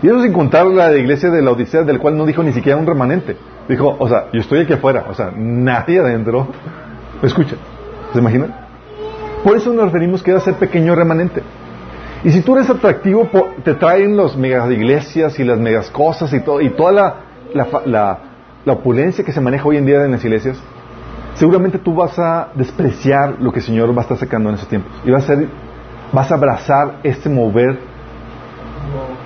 [0.00, 2.78] Y eso sin contar la iglesia de la Odisea, del cual no dijo ni siquiera
[2.78, 3.36] un remanente.
[3.68, 6.46] Dijo, o sea, yo estoy aquí afuera, o sea, nadie adentro.
[7.20, 7.56] Escucha,
[8.12, 8.54] ¿se imaginan?
[9.42, 11.42] Por eso nos referimos que a ser pequeño remanente.
[12.22, 13.28] Y si tú eres atractivo,
[13.64, 17.14] te traen las megas iglesias y las megas cosas y, todo, y toda la,
[17.84, 18.27] la,
[18.66, 20.58] opulencia que se maneja hoy en día en las iglesias,
[21.34, 24.68] seguramente tú vas a despreciar lo que el Señor va a estar sacando en esos
[24.68, 24.92] tiempos.
[25.04, 25.48] Y vas a, ser,
[26.12, 27.78] vas a abrazar este mover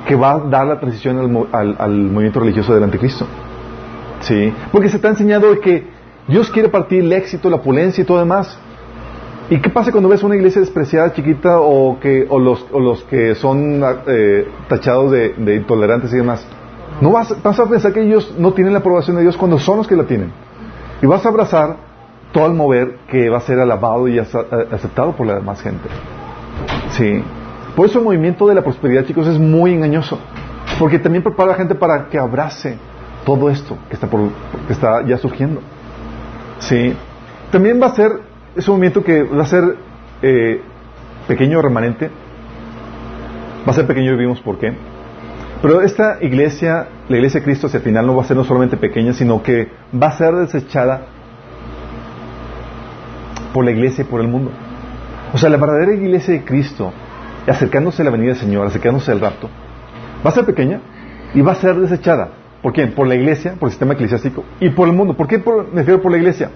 [0.06, 3.26] que va a dar la transición al, al, movimiento religioso del anticristo.
[4.20, 4.52] ¿Sí?
[4.70, 5.86] Porque se te ha enseñado que
[6.28, 8.58] Dios quiere partir el éxito, la opulencia y todo demás.
[9.50, 13.02] ¿Y qué pasa cuando ves una iglesia despreciada, chiquita, o, que, o, los, o los
[13.04, 16.46] que son eh, tachados de, intolerantes y demás?
[17.02, 19.78] No vas, vas a pensar que ellos no tienen la aprobación de Dios cuando son
[19.78, 20.30] los que la tienen.
[21.02, 21.76] Y vas a abrazar
[22.30, 25.88] todo el mover que va a ser alabado y aceptado por la demás gente.
[26.90, 27.20] Sí.
[27.74, 30.16] Por eso el movimiento de la prosperidad, chicos, es muy engañoso.
[30.78, 32.78] Porque también prepara a la gente para que abrace
[33.26, 34.20] todo esto que está, por,
[34.68, 35.60] que está ya surgiendo.
[36.60, 36.94] Sí.
[37.50, 38.12] También va a ser,
[38.54, 39.76] ese movimiento que va a ser
[40.22, 40.62] eh,
[41.26, 42.12] pequeño remanente.
[43.66, 44.72] Va a ser pequeño y vimos por qué.
[45.62, 48.42] Pero esta iglesia, la iglesia de Cristo hacia el final no va a ser no
[48.42, 51.06] solamente pequeña, sino que va a ser desechada
[53.54, 54.50] por la iglesia y por el mundo.
[55.32, 56.92] O sea, la verdadera iglesia de Cristo
[57.46, 59.48] acercándose a la venida del Señor, acercándose al rapto,
[60.24, 60.80] va a ser pequeña
[61.32, 62.30] y va a ser desechada.
[62.60, 62.92] ¿Por quién?
[62.92, 65.14] Por la iglesia, por el sistema eclesiástico y por el mundo.
[65.14, 66.50] ¿Por qué me refiero por la iglesia?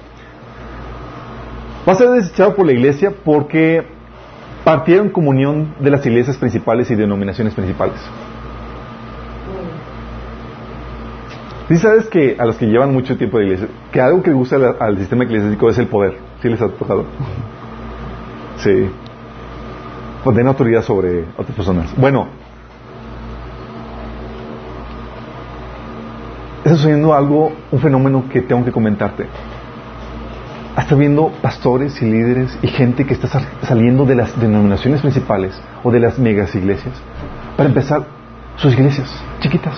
[1.89, 3.85] Va a ser desechado por la iglesia porque
[4.65, 8.01] partieron comunión de las iglesias principales y denominaciones principales.
[11.69, 14.57] ¿Sí sabes que a los que llevan mucho tiempo de iglesia, que algo que gusta
[14.79, 16.17] al, sistema eclesiástico es el poder?
[16.41, 17.05] ¿Sí les ha tocado?
[18.59, 18.89] Sí
[20.27, 21.95] pues den autoridad sobre otras personas.
[21.97, 22.27] Bueno,
[26.65, 29.29] está sucediendo algo, un fenómeno que tengo que comentarte.
[30.75, 33.29] Hasta viendo pastores y líderes y gente que está
[33.63, 37.01] saliendo de las denominaciones principales o de las megas iglesias
[37.57, 38.05] para empezar
[38.57, 39.09] sus iglesias
[39.39, 39.77] chiquitas.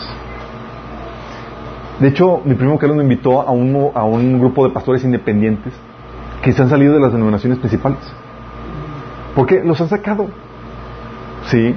[2.01, 5.72] De hecho, mi primo Carlos me invitó a un, grupo de pastores independientes
[6.42, 7.99] que se han salido de las denominaciones principales.
[9.34, 10.28] Porque los han sacado.
[11.46, 11.74] Sí.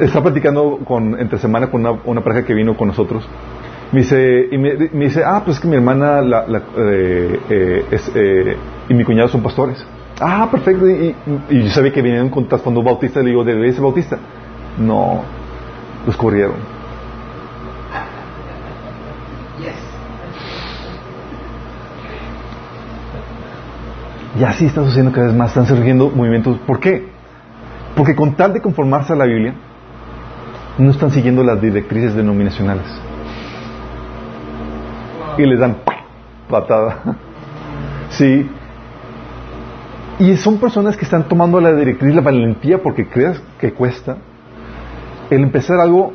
[0.00, 3.28] Está platicando con, entre semana con una, pareja que vino con nosotros.
[3.92, 6.20] Me dice, y me, dice, ah, pues es que mi hermana
[6.78, 8.56] eh, eh, eh,
[8.88, 9.84] y mi cuñado son pastores.
[10.18, 10.88] Ah, perfecto.
[10.88, 11.14] Y,
[11.50, 13.20] yo sabía que venían con trasfondo bautista.
[13.20, 14.18] Le digo, ¿de ese bautista?
[14.78, 15.22] No,
[16.06, 16.79] los corrieron.
[24.40, 25.50] Y así está sucediendo cada vez más.
[25.50, 26.56] Están surgiendo movimientos.
[26.66, 27.08] ¿Por qué?
[27.94, 29.52] Porque con tal de conformarse a la Biblia,
[30.78, 32.86] no están siguiendo las directrices denominacionales.
[35.36, 35.76] Y les dan
[36.48, 37.16] patada.
[38.10, 38.50] Sí.
[40.18, 44.16] Y son personas que están tomando la directriz, la valentía, porque creas que cuesta,
[45.30, 46.12] el empezar algo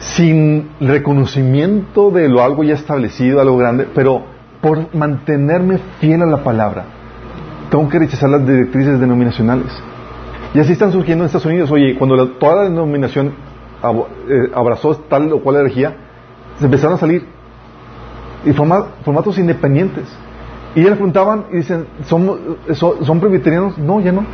[0.00, 4.22] sin reconocimiento de lo algo ya establecido, algo grande, pero
[4.60, 6.97] por mantenerme fiel a la palabra,
[7.70, 9.72] tengo que rechazar las directrices denominacionales.
[10.54, 11.70] Y así están surgiendo en Estados Unidos.
[11.70, 13.34] Oye, cuando toda la denominación
[14.28, 15.96] eh, abrazó tal o cual energía,
[16.58, 17.26] se empezaron a salir
[18.44, 20.04] y formatos independientes.
[20.74, 23.78] Y ya le preguntaban y dicen, ¿son, son, ¿son presbiterianos?
[23.78, 24.24] No, ya no.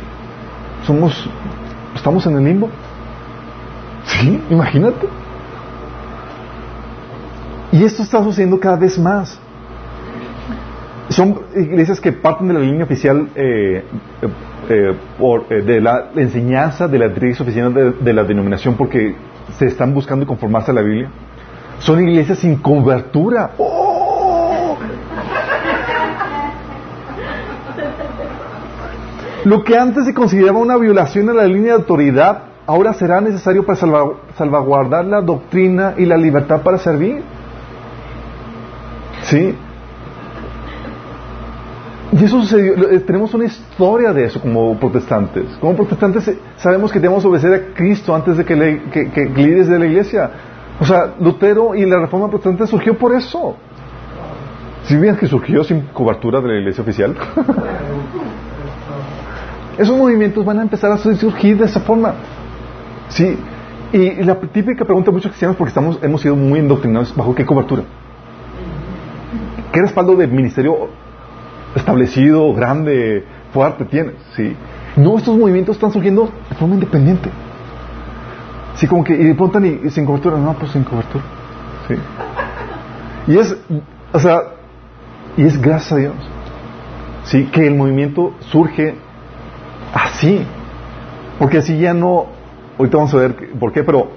[0.85, 1.27] Somos,
[1.95, 2.69] estamos en el limbo.
[4.05, 5.07] Sí, imagínate.
[7.71, 9.39] Y esto está sucediendo cada vez más.
[11.09, 13.83] Son iglesias que parten de la línea oficial eh,
[14.69, 14.95] eh,
[15.49, 19.15] eh, de la enseñanza de la directriz oficial de, la denominación porque
[19.57, 21.09] se están buscando conformarse a la Biblia.
[21.79, 23.51] Son iglesias sin cobertura.
[23.59, 24.77] ¡Oh!
[29.43, 33.63] Lo que antes se consideraba una violación a la línea de autoridad, ahora será necesario
[33.63, 33.77] para
[34.35, 37.21] salvaguardar la doctrina y la libertad para servir.
[39.21, 39.55] ¿Sí?
[42.11, 45.45] Y eso sucedió, eh, tenemos una historia de eso como protestantes.
[45.59, 49.85] Como protestantes eh, sabemos que debemos obedecer a Cristo antes de que, le, de la
[49.85, 50.29] iglesia.
[50.79, 53.57] O sea, Lutero y la reforma protestante surgió por eso.
[54.83, 57.15] Si bien que surgió sin cobertura de la iglesia oficial.
[59.77, 62.13] Esos movimientos van a empezar a surgir de esa forma.
[63.09, 63.37] Sí.
[63.91, 67.45] Y la típica pregunta de muchos cristianos, porque estamos, hemos sido muy indoctrinados, ¿bajo qué
[67.45, 67.83] cobertura?
[69.71, 70.89] ¿Qué respaldo de ministerio
[71.75, 73.23] establecido, grande,
[73.53, 74.55] fuerte tienes, ¿sí?
[74.95, 77.29] No, estos movimientos están surgiendo de forma independiente.
[78.75, 80.37] Sí, como que, y preguntan, ¿y, sin cobertura?
[80.37, 81.23] No, pues sin cobertura.
[81.87, 81.95] Sí.
[83.27, 83.57] Y es,
[84.13, 84.39] o sea,
[85.37, 86.13] y es gracias a Dios.
[87.23, 88.95] Sí, que el movimiento surge
[89.93, 90.45] así.
[91.39, 92.27] Porque así ya no,
[92.77, 94.11] ahorita vamos a ver por qué, pero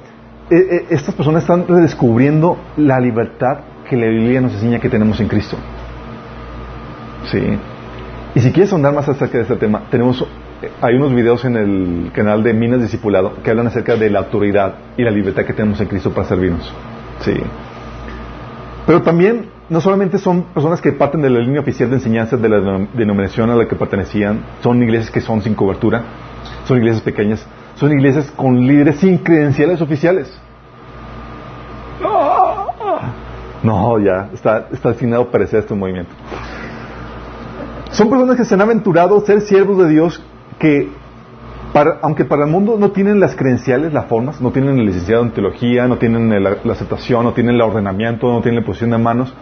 [0.51, 5.19] eh, eh, estas personas están redescubriendo la libertad que la Biblia nos enseña que tenemos
[5.21, 5.57] en Cristo.
[7.31, 7.59] Sí.
[8.35, 10.25] Y si quieres sondar más acerca de este tema, tenemos
[10.81, 14.75] hay unos videos en el canal de Minas Discipulado que hablan acerca de la autoridad
[14.97, 16.73] y la libertad que tenemos en Cristo para servirnos.
[17.21, 17.35] Sí.
[18.87, 22.49] Pero también no solamente son personas que parten de la línea oficial de enseñanza de
[22.49, 26.03] la denominación a la que pertenecían, son iglesias que son sin cobertura,
[26.65, 30.41] son iglesias pequeñas, son iglesias con líderes sin credenciales oficiales.
[33.63, 36.13] No, ya, está, está destinado a perecer este movimiento.
[37.91, 40.23] Son personas que se han aventurado a ser siervos de Dios
[40.59, 40.91] que,
[42.03, 45.31] aunque para el mundo no tienen las credenciales, las formas, no tienen el licenciado en
[45.31, 49.35] teología, no tienen la, aceptación, no tienen el ordenamiento, no tienen la posición de manos,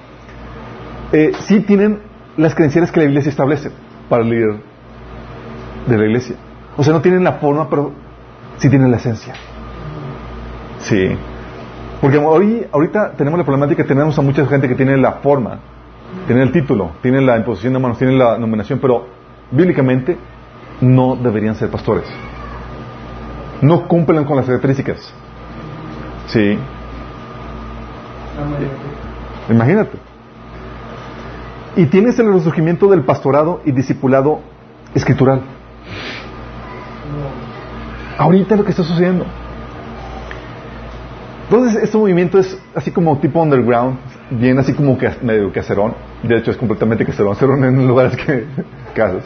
[1.13, 2.01] eh, sí tienen
[2.37, 3.71] las credenciales que la iglesia establece
[4.09, 4.57] para el líder
[5.87, 6.37] de la iglesia.
[6.77, 7.93] O sea, no tienen la forma, pero
[8.59, 9.35] sí tienen la esencia.
[10.81, 11.17] Sí.
[12.01, 15.61] Porque hoy, ahorita tenemos la problemática, tenemos a mucha gente que tiene la forma,
[16.27, 19.07] tiene el título, tiene la imposición de manos, tiene la nominación, pero
[19.51, 20.17] bíblicamente
[20.81, 22.05] no deberían ser pastores.
[23.63, 25.13] No cumplen con las características.
[26.27, 26.59] Sí.
[29.49, 29.99] Imagínate.
[31.77, 34.41] Y tienes el resurgimiento del pastorado y discipulado
[34.95, 35.43] escritural.
[38.19, 39.27] Ahorita lo que está sucediendo.
[41.49, 43.99] Entonces, este movimiento es así como tipo underground,
[44.31, 45.95] bien así como que medio caserón.
[46.25, 48.47] De hecho, es completamente caserón, caserón en lugares que
[48.95, 49.25] casas.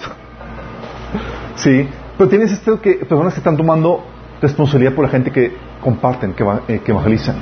[1.56, 4.04] Sí, pero tienes esto que personas que están tomando
[4.42, 7.36] responsabilidad por la gente que comparten, que, eh, que evangelizan.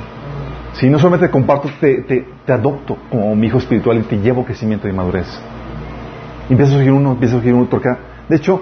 [0.73, 2.01] Sí, no solamente te comparto, te,
[2.45, 5.27] te, adopto como mi hijo espiritual y te llevo crecimiento y madurez.
[6.47, 7.99] Y empieza a surgir uno, empieza a surgir otro acá.
[8.29, 8.61] De hecho,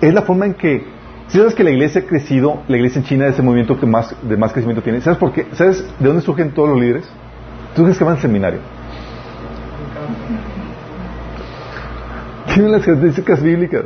[0.00, 0.86] es la forma en que
[1.28, 3.86] si sabes que la iglesia ha crecido, la iglesia en China es el movimiento que
[3.86, 5.00] más, de más crecimiento tiene.
[5.02, 5.46] ¿Sabes por qué?
[5.52, 7.06] ¿Sabes de dónde surgen todos los líderes?
[7.76, 8.60] Tú crees que van al seminario.
[12.54, 13.84] Tienen las características bíblicas.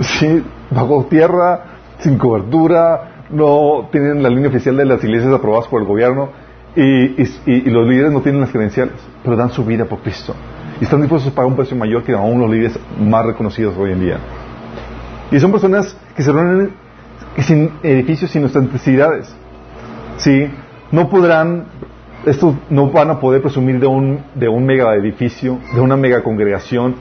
[0.00, 1.64] Sí, bajo tierra,
[1.98, 6.30] sin cobertura, no tienen la línea oficial de las iglesias aprobadas por el gobierno
[6.74, 8.94] y, y, los líderes no tienen las credenciales,
[9.24, 10.34] pero dan su vida por Cristo.
[10.80, 13.92] Y están dispuestos a pagar un precio mayor que aún los líderes más reconocidos hoy
[13.92, 14.18] en día.
[15.30, 16.70] Y son personas que se reúnen
[17.38, 19.34] sin edificios, sin nuestras necesidades.
[20.18, 20.50] ¿Sí?
[20.92, 21.64] No podrán,
[22.26, 26.22] estos no van a poder presumir de un, de un mega edificio, de una mega
[26.22, 26.96] congregación,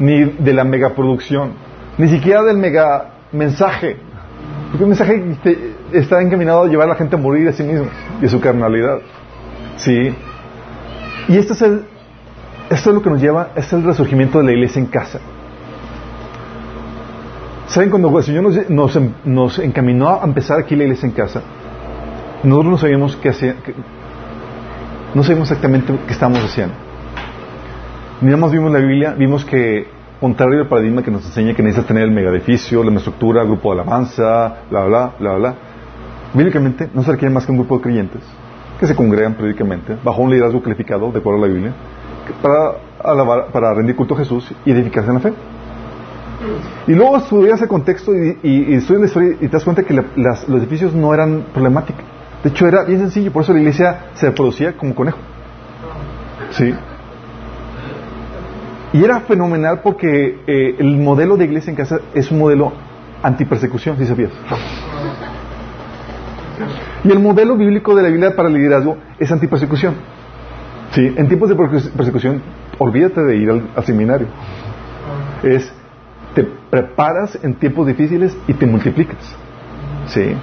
[0.00, 1.52] ni de la mega producción,
[1.98, 3.96] ni siquiera del mega mensaje.
[4.70, 5.36] Porque el mensaje
[5.92, 7.86] está encaminado a llevar a la gente a morir a sí mismo
[8.20, 8.98] y a su carnalidad.
[9.76, 10.12] ¿Sí?
[11.28, 11.84] Y esto es, el,
[12.70, 15.20] esto es lo que nos lleva, es el resurgimiento de la iglesia en casa.
[17.66, 17.90] ¿Saben?
[17.90, 21.42] Cuando el Señor nos, nos, encaminó a empezar aquí la iglesia en casa,
[22.42, 23.56] nosotros no sabíamos qué hacía,
[25.14, 26.74] no sabíamos exactamente qué estábamos haciendo.
[28.20, 29.88] Miramos, vimos la Biblia, vimos que,
[30.20, 33.80] contrario al paradigma que nos enseña que necesitas tener el megaedificio, la estructura, grupo de
[33.80, 35.54] alabanza, bla, bla, bla, bla,
[36.34, 38.22] bíblicamente no se requiere más que un grupo de creyentes
[38.78, 41.72] que se congregan periódicamente bajo un liderazgo calificado, de acuerdo a la Biblia,
[42.42, 45.32] para, para rendir culto a Jesús y edificarse en la fe.
[46.86, 50.48] Y luego estudias el contexto y, estudias la historia y te das cuenta que los
[50.48, 52.02] edificios no eran problemáticos.
[52.42, 55.18] De hecho, era bien sencillo, por eso la iglesia se reproducía como conejo.
[56.50, 56.74] ¿Sí?
[58.92, 62.72] Y era fenomenal porque eh, el modelo de iglesia en casa es un modelo
[63.22, 64.30] antipersecución, si sabías.
[67.02, 69.94] Y el modelo bíblico de la Biblia para el liderazgo es antipersecución.
[70.92, 71.12] ¿Sí?
[71.16, 72.40] En tiempos de persecución,
[72.78, 74.28] olvídate de ir al seminario.
[75.42, 75.72] Es
[76.34, 79.18] te preparas en tiempos difíciles y te multiplicas.
[80.08, 80.34] ¿Sí?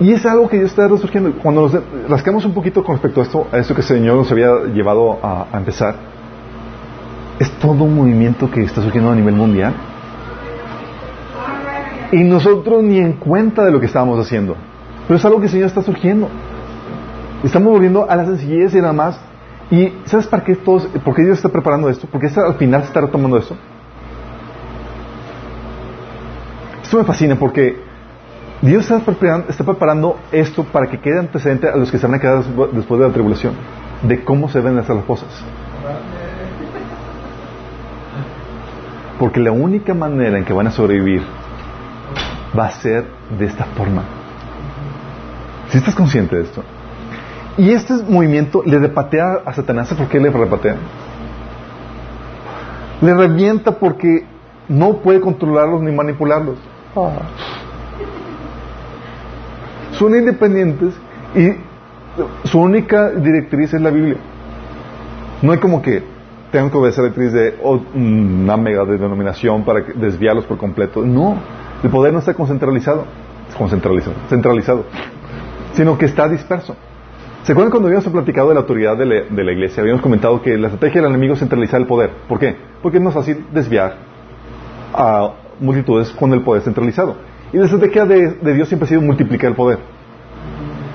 [0.00, 1.32] Y es algo que Dios está resurgiendo.
[1.42, 1.78] Cuando nos
[2.08, 5.18] rascamos un poquito con respecto a esto, a esto que el Señor nos había llevado
[5.22, 5.94] a, empezar,
[7.38, 9.74] es todo un movimiento que está surgiendo a nivel mundial.
[12.12, 14.56] Y nosotros ni en cuenta de lo que estábamos haciendo.
[15.06, 16.28] Pero es algo que el Señor está surgiendo.
[17.44, 19.20] Estamos volviendo a la sencillez y nada más.
[19.70, 22.08] ¿Y sabes para qué todos, por qué Dios está preparando esto?
[22.10, 23.54] Porque al final se está retomando esto.
[26.90, 27.76] Esto me fascina porque
[28.62, 32.42] Dios está preparando, esto para que quede antecedente a los que se van a quedar
[32.42, 33.54] después de la tribulación,
[34.02, 35.28] de cómo se ven hacer las cosas.
[39.20, 41.22] Porque la única manera en que van a sobrevivir
[42.58, 43.04] va a ser
[43.38, 44.02] de esta forma.
[45.68, 46.64] Si estás consciente de esto.
[47.56, 49.94] Y este movimiento le repatea a Satanás.
[49.94, 50.74] ¿Por qué le repatea?
[53.00, 54.24] Le revienta porque
[54.66, 56.58] no puede controlarlos ni manipularlos.
[59.92, 60.94] Son independientes
[61.34, 64.16] y su única directriz es la Biblia.
[65.42, 66.02] No hay como que
[66.50, 67.58] tengo que obedecer la directriz de
[67.94, 71.02] una mega denominación para desviarlos por completo.
[71.02, 71.36] No,
[71.82, 73.04] el poder no está concentralizado,
[73.56, 74.84] concentralizado, centralizado,
[75.74, 76.76] sino que está disperso.
[77.42, 79.80] ¿Se acuerdan cuando habíamos platicado de la autoridad de la, de la, iglesia?
[79.80, 82.10] Habíamos comentado que la estrategia del enemigo es centralizar el poder.
[82.28, 82.54] ¿Por qué?
[82.82, 83.96] Porque es más fácil desviar
[84.92, 85.30] a
[85.60, 87.16] multitudes con el poder centralizado.
[87.52, 89.78] Y la estrategia de, de Dios siempre ha sido multiplicar el poder,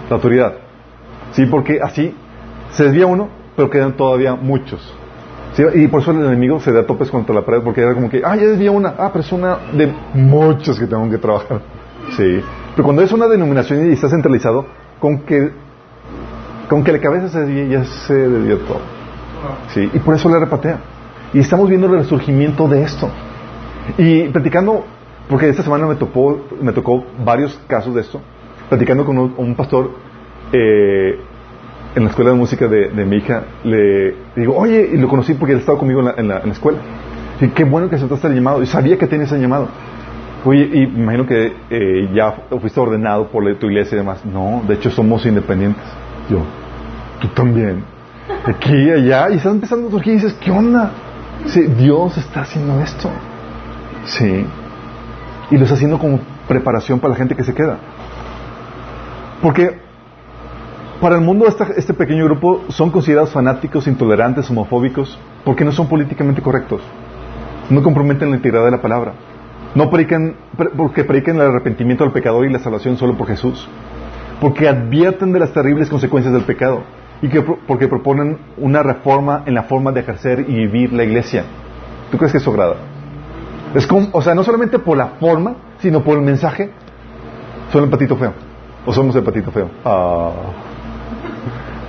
[0.10, 0.54] la autoridad.
[1.32, 2.16] Sí, porque así
[2.72, 4.96] se desvía uno, pero quedan todavía muchos.
[5.74, 8.22] Y por eso el enemigo se da topes contra la pared, porque era como que,
[8.24, 11.62] ah, ya desvía una, ah, pero es una de muchos que tengo que trabajar.
[12.16, 12.40] Sí.
[12.76, 14.64] Pero cuando es una denominación y está centralizado,
[15.00, 15.50] con que,
[16.70, 18.78] con que la cabeza se desvíe, ya se desvía todo.
[19.74, 19.90] Sí.
[19.92, 20.78] Y por eso le repatea.
[21.34, 23.10] Y estamos viendo el resurgimiento de esto.
[23.98, 24.86] Y platicando,
[25.30, 28.22] porque esta semana me tocó, me tocó varios casos de esto,
[28.70, 29.92] platicando con un, pastor
[30.52, 31.20] eh,
[31.96, 35.54] en la escuela de música de, mi hija, le digo, oye, y lo conocí porque
[35.54, 36.80] él estaba conmigo en la, escuela.
[37.40, 38.62] Y qué bueno que aceptaste el llamado.
[38.62, 39.68] Y sabía que tenía ese llamado.
[40.44, 42.32] Oye, y me imagino que eh, ya
[42.62, 44.26] fuiste ordenado por tu iglesia y demás.
[44.26, 45.84] No, de hecho somos independientes.
[46.30, 46.40] Yo,
[47.20, 47.84] tú también.
[48.46, 49.30] Aquí allá.
[49.32, 50.92] Y estás empezando a surgir y dices, ¿qué onda?
[51.78, 53.10] Dios está haciendo esto.
[54.06, 54.46] Sí.
[55.52, 57.78] Y lo está haciendo como preparación para la gente que se queda.
[59.42, 59.80] Porque
[61.02, 66.42] para el mundo este pequeño grupo son considerados fanáticos, intolerantes, homofóbicos, porque no son políticamente
[66.42, 66.82] correctos.
[67.70, 69.14] No comprometen la integridad de la palabra.
[69.76, 70.36] No predican,
[70.78, 73.68] porque predican el arrepentimiento del pecador y la salvación solo por Jesús.
[74.40, 76.84] Porque advierten de las terribles consecuencias del pecado.
[77.22, 81.44] Y que, porque proponen una reforma en la forma de ejercer y vivir la iglesia.
[82.12, 82.76] ¿Tú crees que eso agrada?
[83.76, 86.72] Es como, o sea, no solamente por la forma, sino por el mensaje.
[87.74, 88.34] Son el patito feo.
[88.86, 89.70] O somos el patito feo.
[89.84, 90.32] Ah.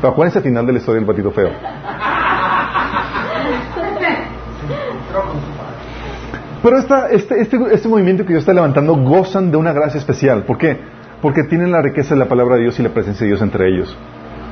[0.01, 1.51] Pero ¿cuál es el final de la historia del patito feo?
[6.63, 10.43] Pero esta, este, este, este movimiento que Dios está levantando gozan de una gracia especial.
[10.43, 10.77] ¿Por qué?
[11.23, 13.69] Porque tienen la riqueza de la palabra de Dios y la presencia de Dios entre
[13.69, 13.97] ellos.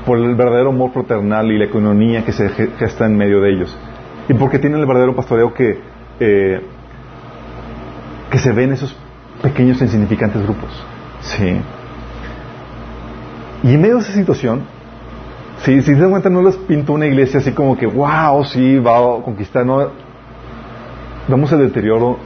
[0.06, 3.76] Por el verdadero amor fraternal y la economía que se gesta en medio de ellos.
[4.28, 5.80] Y porque tienen el verdadero pastoreo que
[6.20, 6.60] eh,
[8.34, 8.92] que se ven esos
[9.42, 10.68] pequeños e insignificantes grupos.
[11.20, 11.56] Sí.
[13.62, 14.62] Y en medio de esa situación,
[15.58, 18.76] si, si se dan cuenta, no les pinto una iglesia así como que, wow, sí,
[18.78, 19.88] va a conquistar, no.
[21.28, 22.18] Vamos al deterioro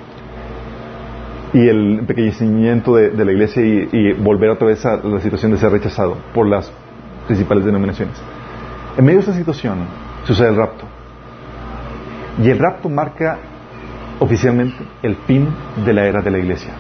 [1.53, 5.53] y el empequeñecimiento de, de la iglesia y, y, volver otra vez a la situación
[5.53, 6.73] de ser rechazado por las
[7.27, 8.17] principales denominaciones.
[8.97, 9.81] En medio de esa situación
[10.25, 10.87] sucede el rapto.
[12.43, 13.37] Y el rapto marca
[14.19, 15.49] oficialmente el fin
[15.85, 16.73] de la era de la iglesia.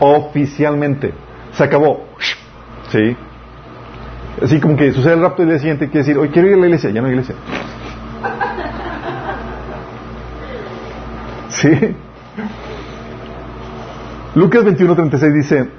[0.00, 1.12] Oficialmente.
[1.52, 2.06] Se acabó.
[2.90, 3.16] ¿Sí?
[4.42, 6.58] Así como que sucede el rapto y el siguiente quiere decir, hoy quiero ir a
[6.58, 7.34] la iglesia, ya no hay iglesia.
[11.48, 11.96] ¿Sí?
[14.34, 15.70] Lucas 21:36 dice,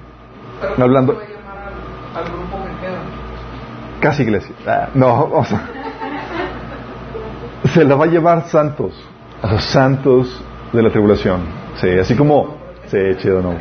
[0.78, 1.18] hablando...
[4.02, 4.56] Casi iglesia.
[4.66, 5.68] Ah, no, o sea,
[7.74, 8.94] se la va a llevar santos,
[9.42, 11.42] a los santos de la tribulación.
[11.76, 12.58] Sí, así como...
[12.88, 13.54] Sí, chido, no.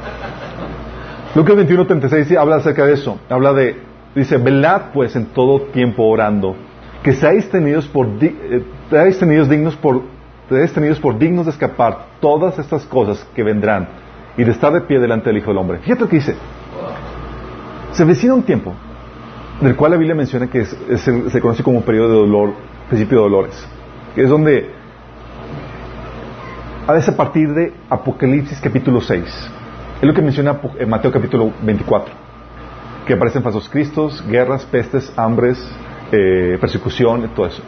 [1.35, 3.19] Lucas 21:36 habla acerca de eso.
[3.29, 3.77] Habla de,
[4.15, 6.57] dice, velad pues en todo tiempo orando,
[7.03, 10.03] que seáis tenidos por, eh, seáis tenidos dignos por,
[10.49, 13.89] seáis tenidos por dignos de escapar todas estas cosas que vendrán
[14.37, 15.79] y de estar de pie delante del Hijo del Hombre.
[15.79, 16.35] Fíjate lo que dice.
[17.93, 18.73] Se vecina un tiempo
[19.61, 22.53] del cual la Biblia menciona que es, se conoce como periodo de dolor,
[22.89, 23.69] principio de dolores,
[24.15, 24.78] que es donde
[26.89, 29.23] a veces a partir de Apocalipsis capítulo 6,
[30.01, 32.15] es lo que menciona en Mateo capítulo 24,
[33.07, 35.63] que aparecen falsos cristos, guerras, pestes, hambres,
[36.11, 37.63] eh, persecución, todo eso.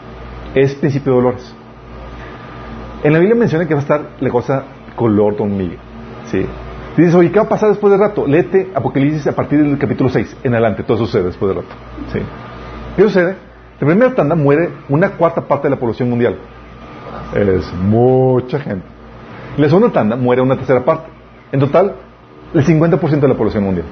[0.54, 1.54] Es principio de dolores.
[3.04, 4.64] En la Biblia menciona que va a estar la cosa
[4.96, 5.76] color hormiga.
[6.30, 6.46] ¿sí?
[6.96, 8.26] Dices, oye, ¿qué va a pasar después del rato?
[8.26, 11.76] Léete Apocalipsis a partir del capítulo 6 en adelante, todo sucede después del rato.
[12.10, 12.20] ¿sí?
[12.96, 13.36] ¿Qué sucede?
[13.80, 16.38] La primera tanda muere una cuarta parte de la población mundial.
[17.34, 18.99] Es mucha gente.
[19.56, 21.08] En la segunda tanda muere una tercera parte.
[21.52, 21.94] En total,
[22.54, 23.86] el 50% de la población mundial.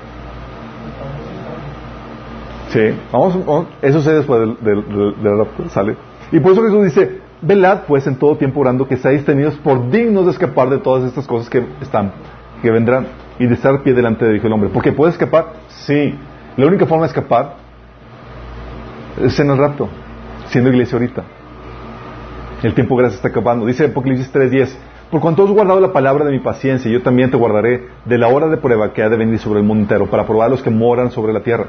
[2.69, 2.81] Sí,
[3.11, 4.85] vamos, eso sucede después del,
[5.23, 5.97] del, sale.
[6.31, 9.91] Y por eso Jesús dice, velad pues en todo tiempo orando que seáis tenidos por
[9.91, 12.13] dignos de escapar de todas estas cosas que están,
[12.61, 13.07] que vendrán
[13.39, 14.71] y de estar pie delante de Hijo el Hombre.
[14.73, 16.15] Porque puede escapar, sí.
[16.57, 17.55] La única forma de escapar
[19.23, 19.89] es en el rapto,
[20.49, 21.25] siendo iglesia ahorita.
[22.63, 23.65] El tiempo gracias está acabando.
[23.65, 24.77] Dice Apocalipsis 3.10,
[25.11, 28.29] por cuanto has guardado la palabra de mi paciencia, yo también te guardaré de la
[28.29, 30.63] hora de prueba que ha de venir sobre el mundo entero para probar a los
[30.63, 31.67] que moran sobre la tierra.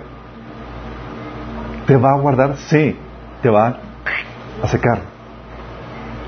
[1.87, 2.57] ¿Te va a guardar?
[2.57, 2.95] Sí.
[3.41, 3.79] Te va
[4.61, 4.99] a secar.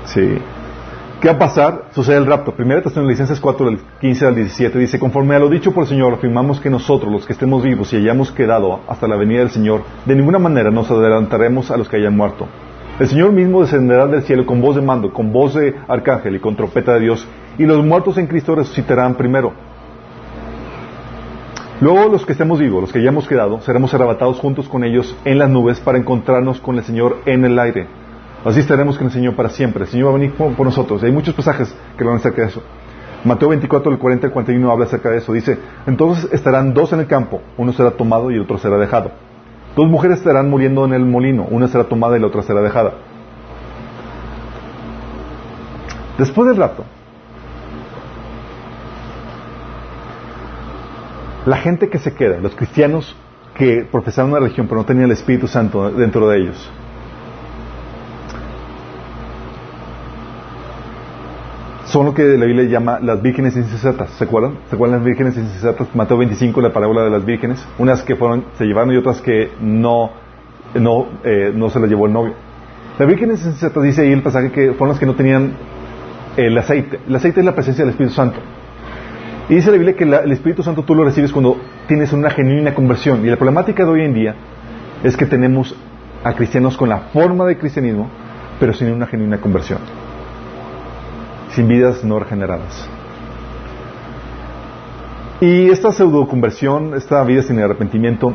[0.06, 0.38] Sí.
[1.20, 1.84] ¿Qué va a pasar?
[1.92, 2.52] Sucede el rapto.
[2.52, 6.14] Primera Tesalonicenses 4, del 15 al 17 dice, conforme a lo dicho por el Señor,
[6.14, 9.84] afirmamos que nosotros, los que estemos vivos y hayamos quedado hasta la venida del Señor,
[10.04, 12.48] de ninguna manera nos adelantaremos a los que hayan muerto.
[13.00, 16.40] El Señor mismo descenderá del cielo con voz de mando, con voz de arcángel y
[16.40, 17.26] con trompeta de Dios,
[17.56, 19.54] y los muertos en Cristo resucitarán primero.
[21.80, 25.38] Luego los que estemos vivos, los que hayamos quedado, seremos arrebatados juntos con ellos en
[25.38, 27.88] las nubes para encontrarnos con el Señor en el aire.
[28.44, 29.84] Así estaremos con el Señor para siempre.
[29.84, 31.02] El Señor va a venir por, nosotros.
[31.02, 32.62] Hay muchos pasajes que hablan acerca de eso.
[33.24, 35.32] Mateo 24, del 40 al 41 habla acerca de eso.
[35.32, 39.10] Dice, entonces estarán dos en el campo, uno será tomado y otro será dejado.
[39.76, 42.92] Dos mujeres estarán muriendo en el molino, una será tomada y la otra será dejada.
[46.18, 46.84] Después del rato,
[51.46, 53.16] la gente que se queda, los cristianos
[53.54, 56.70] que profesaban una religión pero no tenían el Espíritu Santo dentro de ellos,
[61.92, 64.08] son lo que la Biblia llama las vírgenes insensatas.
[64.12, 64.56] ¿Se acuerdan?
[64.70, 65.94] ¿Se acuerdan las vírgenes insensatas?
[65.94, 67.62] Mateo 25, la parábola de las vírgenes.
[67.78, 70.10] Unas que fueron, se llevaron y otras que no,
[70.74, 72.32] no, eh, no se las llevó el novio.
[72.98, 75.52] Las vírgenes insensatas dice ahí el pasaje que fueron las que no tenían
[76.38, 76.98] el aceite.
[77.06, 78.38] El aceite es la presencia del Espíritu Santo.
[79.50, 82.72] Y dice la Biblia que el Espíritu Santo tú lo recibes cuando tienes una genuina
[82.72, 83.22] conversión.
[83.22, 84.34] Y la problemática de hoy en día
[85.04, 85.76] es que tenemos
[86.24, 88.08] a cristianos con la forma de cristianismo,
[88.58, 90.01] pero sin una genuina conversión
[91.54, 92.88] sin vidas no regeneradas.
[95.40, 98.32] Y esta pseudo conversión, esta vida sin arrepentimiento,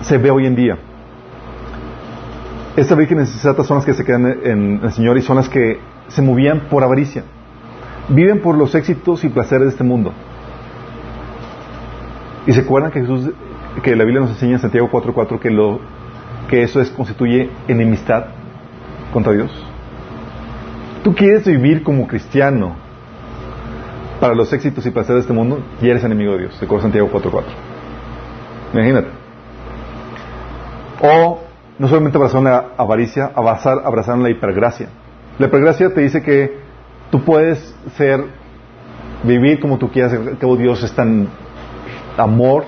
[0.00, 0.78] se ve hoy en día.
[2.76, 5.78] Estas vírgenes sensatas son las que se quedan en el Señor y son las que
[6.08, 7.24] se movían por avaricia.
[8.08, 10.12] Viven por los éxitos y placeres de este mundo.
[12.46, 13.30] Y se acuerdan que Jesús,
[13.82, 15.80] que la Biblia nos enseña en Santiago 4.4 que lo
[16.48, 18.26] que eso es constituye enemistad
[19.12, 19.73] contra Dios.
[21.04, 22.76] Tú quieres vivir como cristiano
[24.18, 26.58] para los éxitos y placeres de este mundo y eres enemigo de Dios.
[26.58, 27.42] De Santiago 4.4.
[28.72, 29.08] Imagínate.
[31.02, 31.42] O
[31.78, 34.88] no solamente abrazar la avaricia, abrazar, abrazar la hipergracia.
[35.38, 36.56] La hipergracia te dice que
[37.10, 38.24] tú puedes ser
[39.24, 41.28] vivir como tú quieras, al cabo Dios es tan
[42.16, 42.64] amor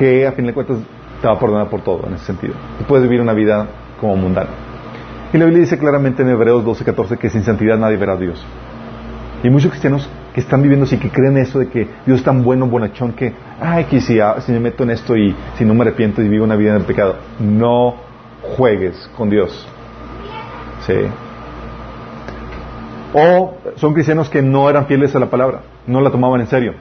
[0.00, 0.78] que a fin de cuentas
[1.20, 2.54] te va a perdonar por todo en ese sentido.
[2.78, 3.68] Tú puedes vivir una vida
[4.00, 4.71] como mundana.
[5.32, 8.44] Y la Biblia dice claramente en Hebreos 12:14 que sin santidad nadie verá a Dios.
[9.42, 12.42] Y muchos cristianos que están viviendo así, que creen eso de que Dios es tan
[12.42, 15.82] bueno, bonachón, que, ay, que si, ah, me meto en esto y si no me
[15.82, 17.96] arrepiento y vivo una vida en el pecado, no
[18.56, 19.66] juegues con Dios.
[20.86, 20.94] ¿Sí?
[23.14, 26.74] O son cristianos que no eran fieles a la palabra, no la tomaban en serio.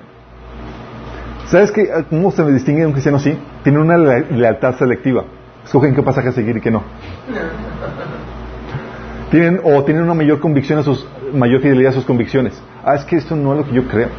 [1.48, 1.90] ¿Sabes qué?
[2.10, 3.38] cómo se distingue un cristiano así?
[3.64, 5.26] Tienen una lealtad selectiva.
[5.66, 6.84] Escogen qué pasaje seguir y qué no.
[9.32, 12.62] Tienen, o tienen una mayor convicción a sus, mayor fidelidad a sus convicciones.
[12.84, 14.10] Ah, es que esto no es lo que yo creo.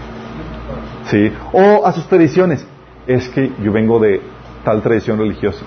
[1.11, 1.31] ¿Sí?
[1.53, 2.67] O a sus tradiciones.
[3.07, 4.23] Es que yo vengo de
[4.65, 5.65] tal tradición religiosa.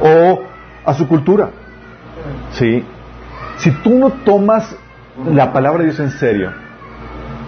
[0.00, 0.40] O
[0.84, 1.50] a su cultura.
[2.52, 2.82] ¿Sí?
[3.58, 4.74] Si tú no tomas
[5.30, 6.52] la palabra de Dios en serio,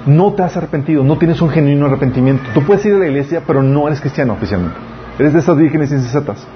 [0.07, 2.45] no te has arrepentido, no tienes un genuino arrepentimiento.
[2.53, 4.77] Tú puedes ir a la iglesia, pero no eres cristiano oficialmente.
[5.19, 6.47] Eres de esas vírgenes insensatas.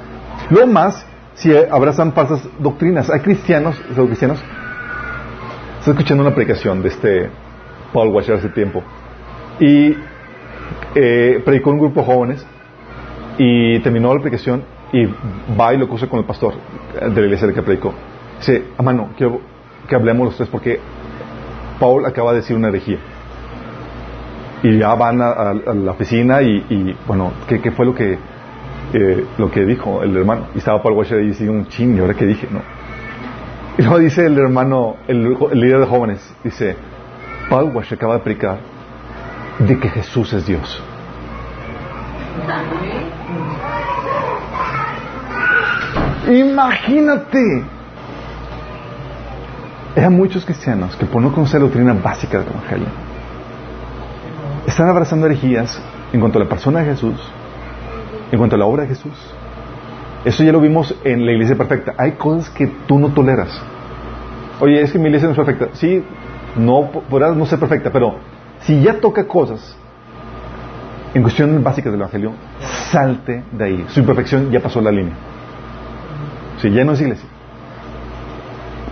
[0.50, 3.10] Lo más, si abrazan falsas doctrinas.
[3.10, 4.38] Hay cristianos, ¿son cristianos?
[5.82, 7.28] Estoy escuchando una predicación de este
[7.92, 8.84] Paul Washer hace tiempo.
[9.58, 9.96] Y
[10.94, 12.46] eh, predicó un grupo de jóvenes
[13.36, 14.62] y terminó la predicación
[14.92, 15.06] y
[15.58, 16.54] va y lo cruza con el pastor
[16.94, 17.92] de la iglesia que predicó.
[18.38, 19.40] Dice, mano, quiero
[19.88, 20.78] que hablemos los tres porque
[21.80, 22.98] Paul acaba de decir una herejía.
[24.62, 28.18] Y ya van a, la oficina y, bueno, ¿qué, fue lo que
[28.92, 30.46] eh, lo que dijo el hermano?
[30.54, 32.46] Y estaba Paul Washer y dice un ching, ¿y ahora qué dije?
[32.52, 32.60] No.
[33.78, 36.76] Y luego dice el hermano, el, líder de jóvenes, dice,
[37.48, 38.58] Paul acaba de predicar
[39.58, 40.82] de que Jesús es Dios.
[46.28, 47.64] Imagínate.
[49.96, 52.86] Hay muchos cristianos que por no conocer la doctrina básica del Evangelio
[54.66, 55.80] están abrazando herejías
[56.12, 57.20] en cuanto a la persona de Jesús,
[58.30, 59.12] en cuanto a la obra de Jesús.
[60.24, 61.94] Eso ya lo vimos en la iglesia perfecta.
[61.98, 63.50] Hay cosas que tú no toleras.
[64.60, 65.68] Oye, es que mi iglesia no es perfecta.
[65.74, 66.04] Sí,
[66.56, 68.16] no podrás no ser perfecta, pero
[68.60, 69.76] si ya toca cosas
[71.14, 72.32] en cuestiones básicas del Evangelio,
[72.90, 73.84] salte de ahí.
[73.88, 75.14] Su imperfección ya pasó la línea.
[76.58, 77.28] Si ya no es iglesia.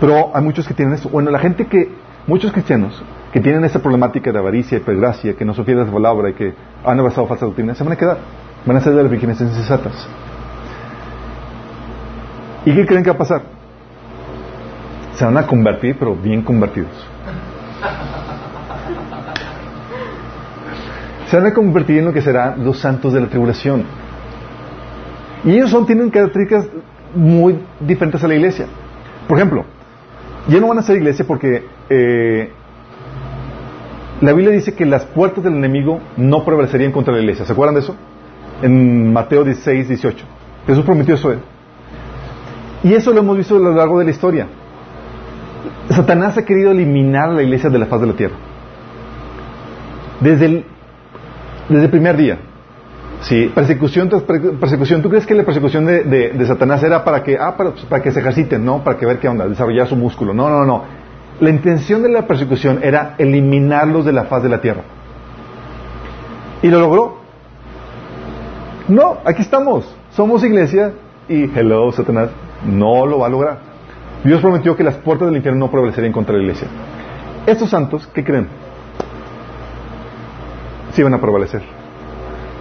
[0.00, 1.08] Pero hay muchos que tienen eso.
[1.08, 1.92] Bueno, la gente que,
[2.26, 3.00] muchos cristianos
[3.32, 6.54] que tienen esa problemática de avaricia y desgracia, que no son la palabra y que
[6.84, 8.18] han abrazado falsa doctrina, se van a quedar.
[8.66, 10.08] Van a ser de las vírgenes insensatas.
[12.64, 13.42] ¿Y qué creen que va a pasar?
[15.14, 16.90] Se van a convertir, pero bien convertidos.
[21.26, 23.84] Se van a convertir en lo que serán los santos de la tribulación.
[25.44, 26.66] Y ellos son, tienen características
[27.14, 28.66] muy diferentes a la iglesia.
[29.26, 29.64] Por ejemplo,
[30.48, 32.50] ya no van a ser iglesia porque eh,
[34.20, 37.44] la Biblia dice que las puertas del enemigo no prevalecerían contra la iglesia.
[37.44, 37.96] ¿Se acuerdan de eso?
[38.60, 40.24] En Mateo 16, 18.
[40.66, 41.34] Jesús prometió eso.
[42.82, 44.46] Y eso lo hemos visto a lo largo de la historia.
[45.90, 48.36] Satanás ha querido eliminar la iglesia de la faz de la tierra.
[50.20, 50.64] Desde el,
[51.68, 52.38] desde primer día.
[53.22, 55.02] Sí, persecución tras persecución.
[55.02, 58.12] ¿Tú crees que la persecución de, de, Satanás era para que, ah, para, para, que
[58.12, 60.32] se ejerciten, no, para que ver qué onda, desarrollar su músculo?
[60.32, 60.84] No, no, no.
[61.40, 64.82] La intención de la persecución era eliminarlos de la faz de la tierra.
[66.62, 67.18] ¿Y lo logró?
[68.88, 69.84] No, aquí estamos.
[70.12, 70.92] Somos iglesia
[71.28, 72.30] y, hello, Satanás,
[72.64, 73.58] no lo va a lograr.
[74.24, 76.68] Dios prometió que las puertas del infierno no prevalecerían contra la iglesia.
[77.46, 78.48] Estos santos, ¿qué creen?
[80.92, 81.62] Sí van a prevalecer.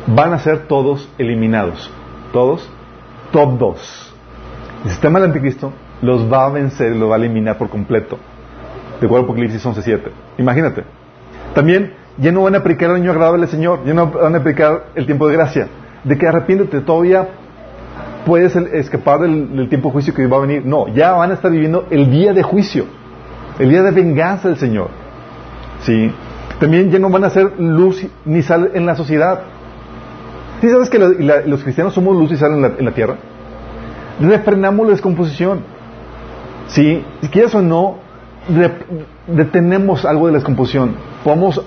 [0.07, 1.91] Van a ser todos eliminados.
[2.31, 2.69] Todos,
[3.31, 4.15] todos.
[4.83, 8.17] El sistema del anticristo los va a vencer, los va a eliminar por completo.
[8.99, 10.01] De acuerdo a Apocalipsis 11.7.
[10.37, 10.83] Imagínate.
[11.53, 14.37] También ya no van a aplicar el año agradable al Señor, ya no van a
[14.37, 15.67] aplicar el tiempo de gracia.
[16.03, 17.27] De que arrepiéntete, todavía
[18.25, 20.65] puedes escapar del, tiempo de juicio que va a venir.
[20.65, 22.85] No, ya van a estar viviendo el día de juicio,
[23.57, 24.89] el día de venganza del Señor.
[25.81, 26.11] ¿Sí?
[26.59, 29.41] También ya no van a ser luz ni sal en la sociedad.
[30.61, 33.15] ¿Sí sabes que los cristianos somos luz y sal en la, tierra?
[34.19, 35.61] Refrenamos la descomposición.
[36.67, 37.03] ¿Sí?
[37.21, 37.97] Si quieres o no,
[39.27, 40.95] detenemos algo de la descomposición.
[41.23, 41.61] Podemos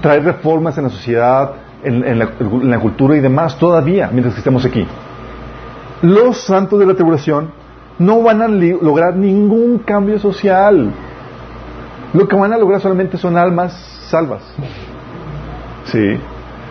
[0.00, 2.30] traer reformas en la sociedad, en, la,
[2.62, 4.86] la cultura y demás todavía, mientras que estemos aquí
[6.02, 7.50] los santos de la tribulación
[7.98, 10.90] no van a lograr ningún cambio social.
[12.14, 13.72] Lo que van a lograr solamente son almas
[14.08, 14.42] salvas.
[15.84, 16.18] Sí.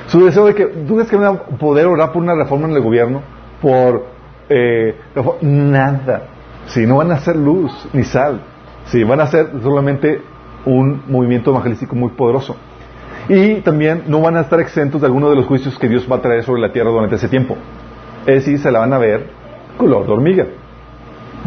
[0.08, 2.74] Su deseo de que, ¿tú crees que van a poder orar por una reforma en
[2.74, 3.22] el gobierno?
[3.62, 4.06] Por
[4.50, 4.96] eh,
[5.42, 6.24] nada.
[6.66, 8.42] Sí, no van a ser luz ni sal.
[8.86, 10.22] Sí, van a ser solamente
[10.66, 12.56] un movimiento evangelístico muy poderoso.
[13.28, 16.16] Y también no van a estar exentos de alguno de los juicios que Dios va
[16.16, 17.56] a traer sobre la tierra durante ese tiempo.
[18.26, 19.28] Es decir, se la van a ver
[19.78, 20.46] color de hormiga.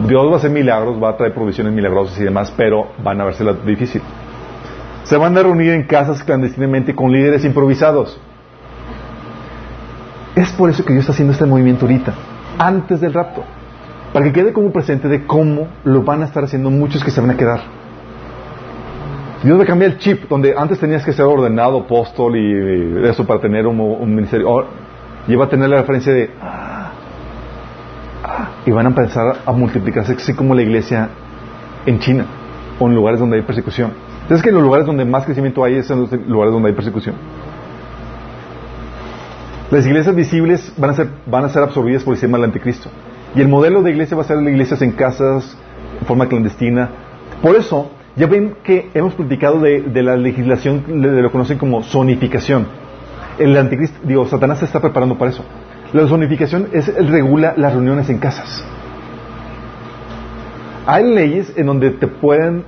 [0.07, 3.25] Dios va a hacer milagros, va a traer provisiones milagrosas y demás, pero van a
[3.25, 4.01] versela difícil.
[5.05, 8.19] Se van a reunir en casas clandestinamente con líderes improvisados.
[10.35, 12.15] Es por eso que Dios está haciendo este movimiento ahorita,
[12.59, 13.45] antes del rapto,
[14.15, 17.21] para que quede como presente de cómo lo van a estar haciendo muchos que se
[17.21, 17.61] van a quedar.
[19.43, 23.27] Dios va a cambiar el chip, donde antes tenías que ser ordenado, apóstol y eso
[23.27, 24.67] para tener un, ministerio.
[25.29, 26.31] Y va a tener la referencia de
[28.65, 31.09] y van a empezar a multiplicarse así como la iglesia
[31.87, 32.27] en China
[32.79, 33.93] o en lugares donde hay persecución.
[34.23, 37.15] Entonces que los lugares donde más crecimiento hay es los lugares donde hay persecución.
[39.71, 42.91] Las iglesias visibles van a ser, van a ser absorbidas por el sistema del anticristo.
[43.35, 45.57] Y el modelo de iglesia va a ser las iglesias en casas,
[45.99, 46.91] en forma clandestina.
[47.41, 51.57] Por eso, ya ven que hemos platicado de, de la legislación, de lo que conocen
[51.57, 52.67] como zonificación.
[53.39, 55.45] El anticristo, digo, Satanás se está preparando para eso.
[55.93, 58.65] La zonificación es, regula las reuniones en casas.
[60.87, 62.65] Hay leyes en donde te pueden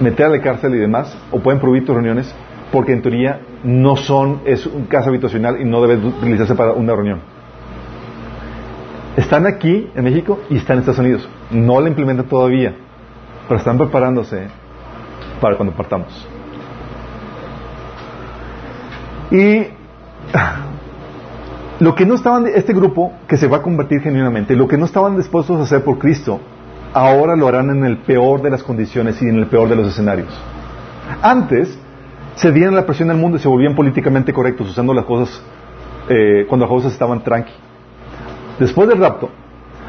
[0.00, 2.34] meter a la cárcel y demás, o pueden prohibir tus reuniones,
[2.72, 6.94] porque en teoría no son, es un casa habitacional y no debe utilizarse para una
[6.94, 7.20] reunión.
[9.16, 11.28] Están aquí en México y están en Estados Unidos.
[11.50, 12.74] No la implementan todavía,
[13.46, 14.48] pero están preparándose
[15.40, 16.33] para cuando partamos.
[19.34, 19.66] Y
[21.80, 24.84] lo que no estaban, este grupo que se va a convertir genuinamente, lo que no
[24.84, 26.38] estaban dispuestos a hacer por Cristo,
[26.92, 29.88] ahora lo harán en el peor de las condiciones y en el peor de los
[29.88, 30.28] escenarios.
[31.20, 31.76] Antes,
[32.36, 35.42] cedían a la presión del mundo y se volvían políticamente correctos, usando las cosas
[36.08, 37.52] eh, cuando las cosas estaban tranqui.
[38.60, 39.30] Después del rapto,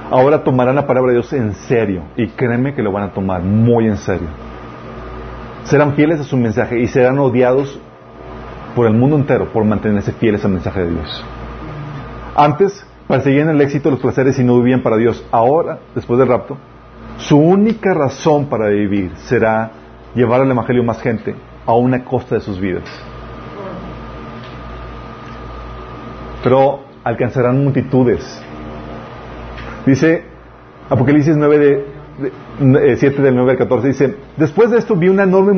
[0.10, 3.44] ahora tomarán la palabra de Dios en serio, y créeme que lo van a tomar
[3.44, 4.28] muy en serio.
[5.66, 7.80] Serán fieles a su mensaje y serán odiados
[8.76, 11.26] por el mundo entero por mantenerse fieles al mensaje de Dios.
[12.36, 15.26] Antes perseguían el éxito, los placeres y no vivían para Dios.
[15.32, 16.58] Ahora, después del rapto,
[17.18, 19.72] su única razón para vivir será
[20.14, 21.34] llevar al Evangelio más gente
[21.66, 22.84] a una costa de sus vidas.
[26.44, 28.42] Pero alcanzarán multitudes.
[29.86, 30.26] Dice
[30.90, 35.24] Apocalipsis 9 de, 7 eh, del 9 al 14 dice, después de esto vi una
[35.24, 35.54] enorme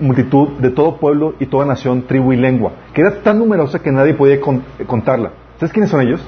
[0.00, 3.92] multitud de todo pueblo y toda nación, tribu y lengua, que era tan numerosa que
[3.92, 4.40] nadie podía
[4.86, 5.32] contarla.
[5.58, 6.20] ¿Sabes quiénes son ellos?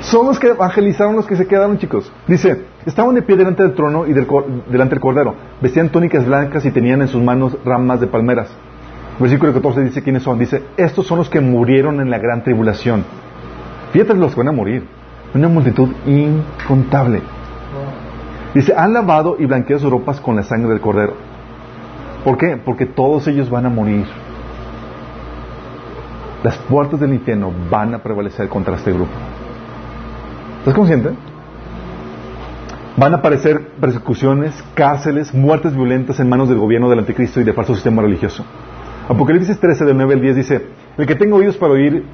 [0.00, 2.10] Son los que evangelizaron los que se quedaron, chicos.
[2.26, 5.34] Dice, estaban de pie delante del trono y delante del cordero.
[5.60, 8.48] Vestían túnicas blancas y tenían en sus manos ramas de palmeras.
[9.18, 10.38] Versículo 14 dice quiénes son.
[10.38, 13.04] Dice, estos son los que murieron en la gran tribulación.
[13.92, 14.84] Fíjate los que van a morir.
[15.34, 17.20] Una multitud incontable.
[18.54, 21.14] Dice, han lavado y blanqueado sus ropas con la sangre del cordero.
[22.24, 22.56] ¿Por qué?
[22.56, 24.06] Porque todos ellos van a morir.
[26.42, 29.12] Las puertas del infierno van a prevalecer contra este grupo.
[30.58, 31.10] ¿Estás consciente?
[32.96, 37.52] Van a aparecer persecuciones, cárceles, muertes violentas en manos del gobierno del anticristo y de
[37.52, 38.44] falso sistema religioso.
[39.08, 40.66] Apocalipsis 13 del 9 al 10 dice,
[40.98, 42.04] el que tenga oídos para oír,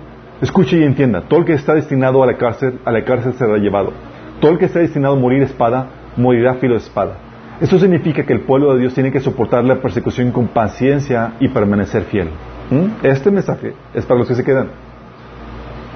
[0.40, 1.22] escuche y entienda.
[1.22, 3.92] Todo el que está destinado a la cárcel, a la cárcel será llevado.
[4.40, 7.16] Todo el que está destinado a morir espada, morirá filo de espada.
[7.60, 11.48] Esto significa que el pueblo de Dios tiene que soportar la persecución con paciencia y
[11.48, 12.28] permanecer fiel.
[12.70, 13.06] ¿Mm?
[13.06, 14.68] Este mensaje es para los que se quedan.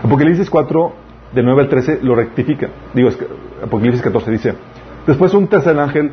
[0.03, 0.93] Apocalipsis 4,
[1.35, 2.69] de 9 al 13, lo rectifica.
[2.95, 3.11] Digo,
[3.63, 4.55] Apocalipsis 14 dice,
[5.07, 6.13] después un tercer ángel,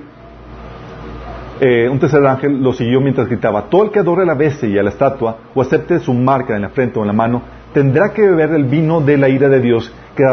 [1.61, 4.67] eh, un tercer ángel lo siguió mientras gritaba, todo el que adore a la bestia
[4.67, 7.41] y a la estatua, o acepte su marca en la frente o en la mano,
[7.73, 10.25] tendrá que beber el vino de la ira de Dios que,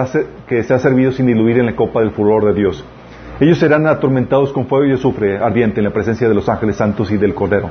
[0.48, 2.84] que se ha servido sin diluir en la copa del furor de Dios.
[3.40, 7.10] Ellos serán atormentados con fuego y azufre ardiente en la presencia de los ángeles santos
[7.10, 7.68] y del Cordero.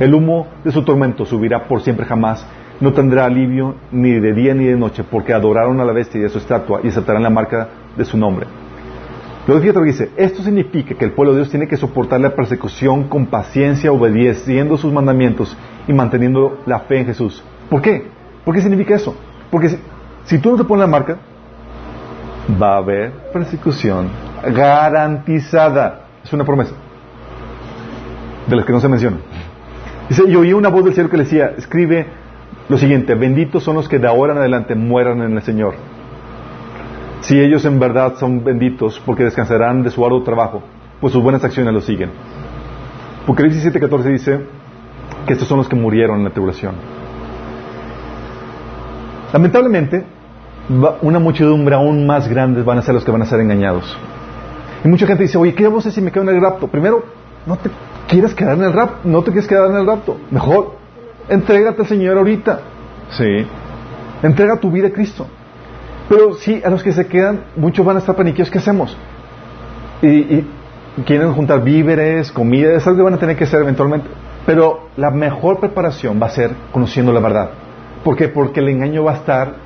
[0.00, 2.46] El humo de su tormento subirá por siempre jamás.
[2.80, 6.24] No tendrá alivio ni de día ni de noche, porque adoraron a la bestia y
[6.24, 8.46] a su estatua y aceptarán la marca de su nombre.
[9.46, 12.18] Luego fíjate lo que dice, esto significa que el pueblo de Dios tiene que soportar
[12.18, 15.54] la persecución con paciencia, obedeciendo sus mandamientos
[15.86, 17.44] y manteniendo la fe en Jesús.
[17.68, 18.06] ¿Por qué?
[18.42, 19.14] ¿Por qué significa eso?
[19.50, 19.78] Porque si,
[20.24, 21.18] si tú no te pones la marca,
[22.60, 24.08] va a haber persecución
[24.54, 26.00] garantizada.
[26.22, 26.74] Es una promesa
[28.46, 29.16] de las que no se menciona.
[30.08, 32.06] Dice, y oí una voz del cielo que le decía, escribe
[32.68, 35.74] lo siguiente, benditos son los que de ahora en adelante mueran en el Señor.
[37.20, 40.62] Si ellos en verdad son benditos porque descansarán de su arduo trabajo,
[41.00, 42.10] pues sus buenas acciones los siguen.
[43.22, 44.40] Apocalipsis 7:14 dice
[45.26, 46.74] que estos son los que murieron en la tribulación.
[49.32, 50.04] Lamentablemente,
[50.68, 53.96] una muchedumbre aún más grande van a ser los que van a ser engañados.
[54.84, 56.68] Y mucha gente dice, oye, ¿qué vamos a hacer si me quedo en el rapto?
[56.68, 57.04] Primero,
[57.46, 57.70] no te
[58.08, 60.18] quieres quedar en el rapto, no te quieres quedar en el rapto.
[60.30, 60.76] Mejor,
[61.28, 62.60] entrégate al Señor ahorita.
[63.10, 63.46] Sí.
[64.22, 65.26] Entrega tu vida a Cristo.
[66.08, 68.50] Pero sí, a los que se quedan, muchos van a estar paniqueados.
[68.50, 68.96] ¿Qué hacemos?
[70.02, 70.44] Y,
[71.06, 74.08] quieren juntar víveres, comida, es algo que van a tener que hacer eventualmente.
[74.46, 77.50] Pero la mejor preparación va a ser conociendo la verdad.
[78.04, 78.28] ¿Por qué?
[78.28, 79.63] Porque el engaño va a estar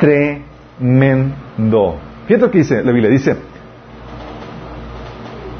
[0.00, 1.96] tremendo.
[2.26, 3.10] Fíjate lo que dice la Biblia.
[3.10, 3.36] Dice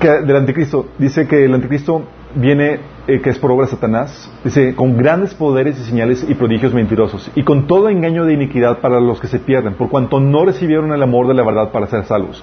[0.00, 2.02] que del anticristo, dice que el anticristo
[2.34, 6.34] viene, eh, que es por obra de Satanás, dice, con grandes poderes y señales y
[6.34, 10.20] prodigios mentirosos, y con todo engaño de iniquidad para los que se pierden, por cuanto
[10.20, 12.42] no recibieron el amor de la verdad para ser salvos.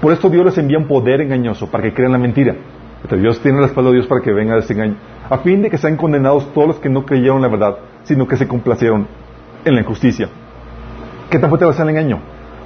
[0.00, 2.54] Por esto Dios les envía un poder engañoso para que crean la mentira.
[3.18, 4.96] Dios tiene la espalda de Dios para que venga ese engaño,
[5.28, 8.36] a fin de que sean condenados todos los que no creyeron la verdad, sino que
[8.36, 9.06] se complacieron
[9.64, 10.28] en la injusticia.
[11.34, 12.20] ¿Qué tan fuerte va a ser el engaño?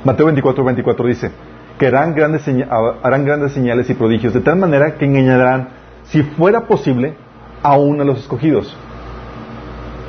[0.05, 1.31] Mateo 24, 24 dice,
[1.79, 2.47] que harán grandes,
[3.03, 5.71] harán grandes señales y prodigios, de tal manera que engañarán
[6.05, 7.15] si fuera posible,
[7.63, 8.77] aún a los escogidos.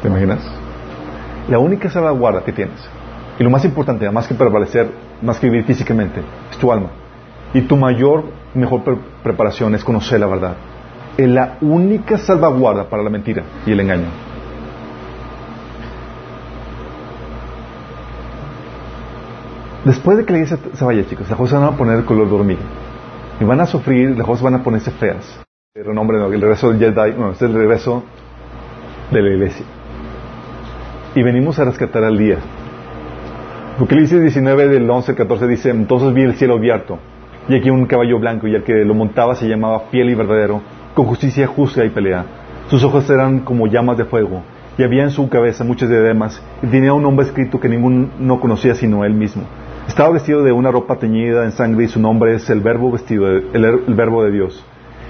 [0.01, 0.39] ¿Te imaginas?
[1.47, 2.85] La única salvaguarda que tienes,
[3.39, 4.89] y lo más importante, más que prevalecer,
[5.21, 6.19] más que vivir físicamente,
[6.51, 6.89] es tu alma.
[7.53, 8.25] Y tu mayor,
[8.55, 8.81] mejor
[9.23, 10.55] preparación es conocer la verdad.
[11.15, 14.28] Es la única salvaguarda para la mentira y el engaño.
[19.85, 22.57] Después de que la iglesia se vaya, chicos, las cosas van a poner color de.
[23.39, 25.39] Y van a sufrir, las cosas van a ponerse feas
[25.75, 28.03] el renombre, el regreso del Jedi, no, es el regreso
[29.11, 29.65] de la iglesia.
[31.15, 32.37] Y venimos a rescatar al día.
[33.77, 36.97] Apocalipsis 19 del 11 al 14 dice, entonces vi el cielo abierto,
[37.47, 40.61] y aquí un caballo blanco, y el que lo montaba se llamaba fiel y verdadero,
[40.95, 42.25] con justicia justa y pelea.
[42.67, 44.41] Sus ojos eran como llamas de fuego,
[44.77, 48.39] y había en su cabeza muchas diademas, y tenía un nombre escrito que ninguno no
[48.41, 49.43] conocía sino él mismo.
[49.89, 53.27] Estaba vestido de una ropa teñida en sangre, y su nombre es el verbo vestido,
[53.27, 54.63] el verbo de Dios.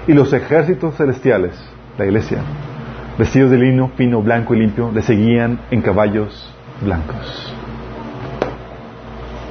[0.08, 1.52] Y los ejércitos celestiales,
[1.98, 2.38] la iglesia,
[3.18, 6.50] vestidos de lino fino, blanco y limpio, le seguían en caballos
[6.80, 7.54] blancos.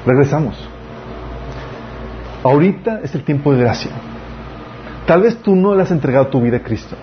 [0.04, 0.68] Regresamos.
[2.44, 3.92] Ahorita es el tiempo de gracia.
[5.06, 6.96] Tal vez tú no le has entregado tu vida a Cristo.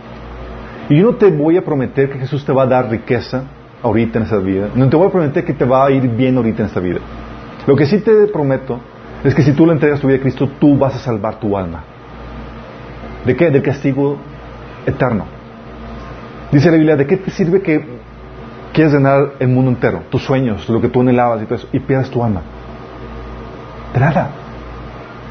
[0.88, 3.44] Y yo no te voy a prometer que Jesús te va a dar riqueza
[3.84, 4.68] ahorita en esta vida.
[4.74, 6.98] No te voy a prometer que te va a ir bien ahorita en esta vida.
[7.66, 8.78] Lo que sí te prometo
[9.24, 11.56] es que si tú le entregas tu vida a Cristo, tú vas a salvar tu
[11.56, 11.82] alma.
[13.24, 13.50] ¿De qué?
[13.50, 14.18] Del castigo
[14.86, 15.24] eterno.
[16.52, 17.84] Dice la Biblia, ¿de qué te sirve que
[18.72, 21.80] quieres ganar el mundo entero, tus sueños, lo que tú anhelabas y todo eso, y
[21.80, 22.42] pierdas tu alma?
[23.92, 24.30] De nada.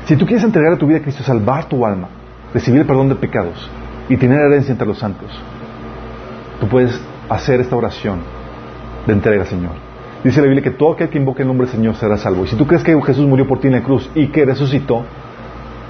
[0.06, 2.10] Si tú quieres entregar tu vida a Cristo, salvar tu alma,
[2.54, 3.70] recibir el perdón de pecados
[4.10, 5.32] y tener herencia entre los santos,
[6.60, 7.00] tú puedes
[7.30, 8.20] hacer esta oración
[9.08, 9.85] de entrega Señor.
[10.26, 12.46] Dice la Biblia que todo aquel que invoque el nombre del Señor será salvo.
[12.46, 15.06] Y si tú crees que Jesús murió por ti en la cruz y que resucitó,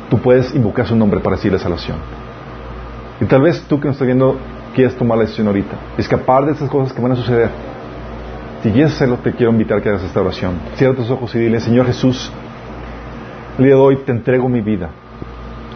[0.09, 1.99] tú puedes invocar su nombre para la salvación.
[3.21, 4.37] Y tal vez tú que nos estás viendo
[4.73, 7.49] quieres tomar la decisión ahorita, escapar de esas cosas que van a suceder.
[8.61, 10.55] Si quieres hacerlo, te quiero invitar a que hagas esta oración.
[10.75, 12.29] Cierra tus ojos y dile, Señor Jesús,
[13.57, 14.89] el día de hoy te entrego mi vida.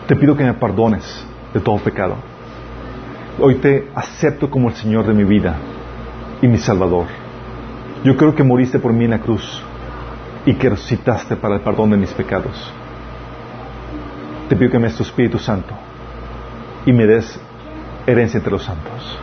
[0.06, 2.16] Te pido que me perdones de todo pecado.
[3.40, 5.56] Hoy te acepto como el Señor de mi vida
[6.42, 7.06] y mi Salvador.
[8.04, 9.62] Yo creo que moriste por mí en la cruz
[10.46, 12.74] y que resucitaste para el perdón de mis pecados
[14.50, 15.74] te pido que me des tu Espíritu Santo
[16.86, 17.40] y me des
[18.08, 19.20] herencia entre los santos.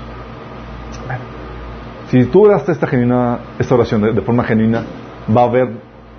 [2.08, 4.84] Si tú oraste esta, genuina, esta oración de, forma genuina,
[5.36, 5.68] va a haber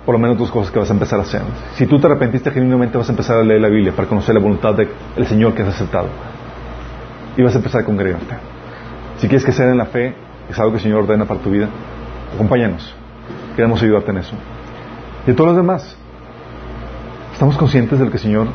[0.04, 1.40] por lo menos dos cosas que vas a empezar a hacer.
[1.74, 4.40] Si tú te arrepentiste genuinamente, vas a empezar a leer la Biblia para conocer la
[4.40, 6.08] voluntad del Señor que has aceptado.
[7.36, 8.34] Y vas a empezar a congregarte.
[9.16, 10.14] Si quieres que sea en la fe,
[10.50, 11.68] es algo que el Señor ordena para tu vida,
[12.34, 12.94] acompáñanos.
[13.56, 14.34] Queremos ayudarte en eso.
[15.26, 15.96] Y todos los demás,
[17.32, 18.48] ¿estamos conscientes de lo que el Señor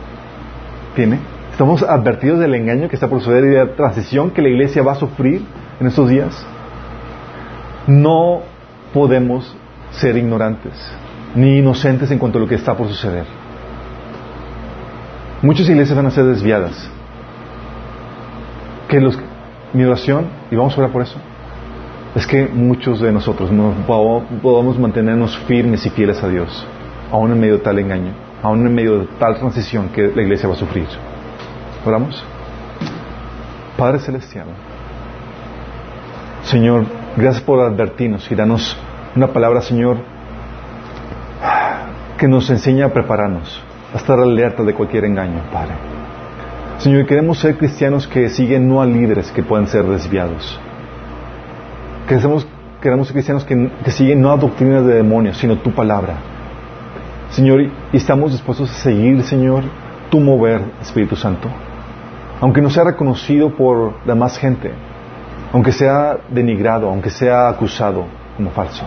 [0.94, 1.20] tiene.
[1.52, 4.82] Estamos advertidos del engaño que está por suceder y de la transición que la iglesia
[4.82, 5.44] va a sufrir
[5.80, 6.46] en estos días.
[7.88, 8.42] No
[8.94, 9.56] podemos
[9.92, 10.74] ser ignorantes
[11.36, 13.26] ni inocentes en cuanto a lo que está por suceder.
[15.42, 16.90] Muchas iglesias van a ser desviadas.
[18.88, 19.18] Que los,
[19.74, 21.18] mi oración, y vamos a orar por eso,
[22.16, 26.66] es que muchos de nosotros no podamos mantenernos firmes y fieles a Dios,
[27.12, 28.14] aún en medio de tal engaño
[28.44, 30.86] aún en medio de tal transición que la iglesia va a sufrir.
[31.86, 32.24] ¿Oramos?
[33.78, 34.48] Padre Celestial,
[36.44, 36.86] Señor,
[37.16, 38.78] gracias por advertirnos y darnos
[39.16, 39.98] una palabra, Señor,
[42.18, 43.62] que nos enseña a prepararnos,
[43.94, 45.74] a estar alerta de cualquier engaño, Padre.
[46.80, 50.60] Señor, queremos ser cristianos que siguen no a líderes que puedan ser desviados.
[52.08, 52.46] Queremos,
[52.82, 56.16] queremos cristianos que, que siguen no a doctrinas de demonios, sino tu palabra.
[57.30, 59.64] Señor, y estamos dispuestos a seguir, Señor,
[60.10, 61.48] tu mover, Espíritu Santo.
[62.42, 64.72] Aunque no sea reconocido por la más gente,
[65.54, 68.06] aunque sea denigrado, aunque sea acusado
[68.36, 68.84] como falso.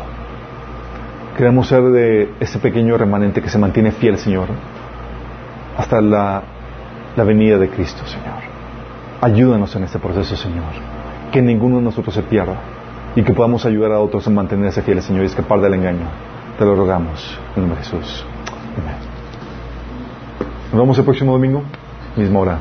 [1.39, 4.49] Queremos ser de ese pequeño remanente que se mantiene fiel, Señor,
[5.77, 6.43] hasta la,
[7.17, 8.43] la venida de Cristo, Señor.
[9.23, 10.65] Ayúdanos en este proceso, Señor.
[11.33, 12.76] Que ninguno de nosotros se pierda
[13.17, 16.07] y que podamos ayudar a otros a mantenerse fieles, Señor, y escapar del engaño.
[16.59, 18.25] Te lo rogamos en nombre de Jesús.
[18.77, 18.97] Amén.
[20.71, 21.63] Nos vemos el próximo domingo,
[22.15, 22.59] misma hora.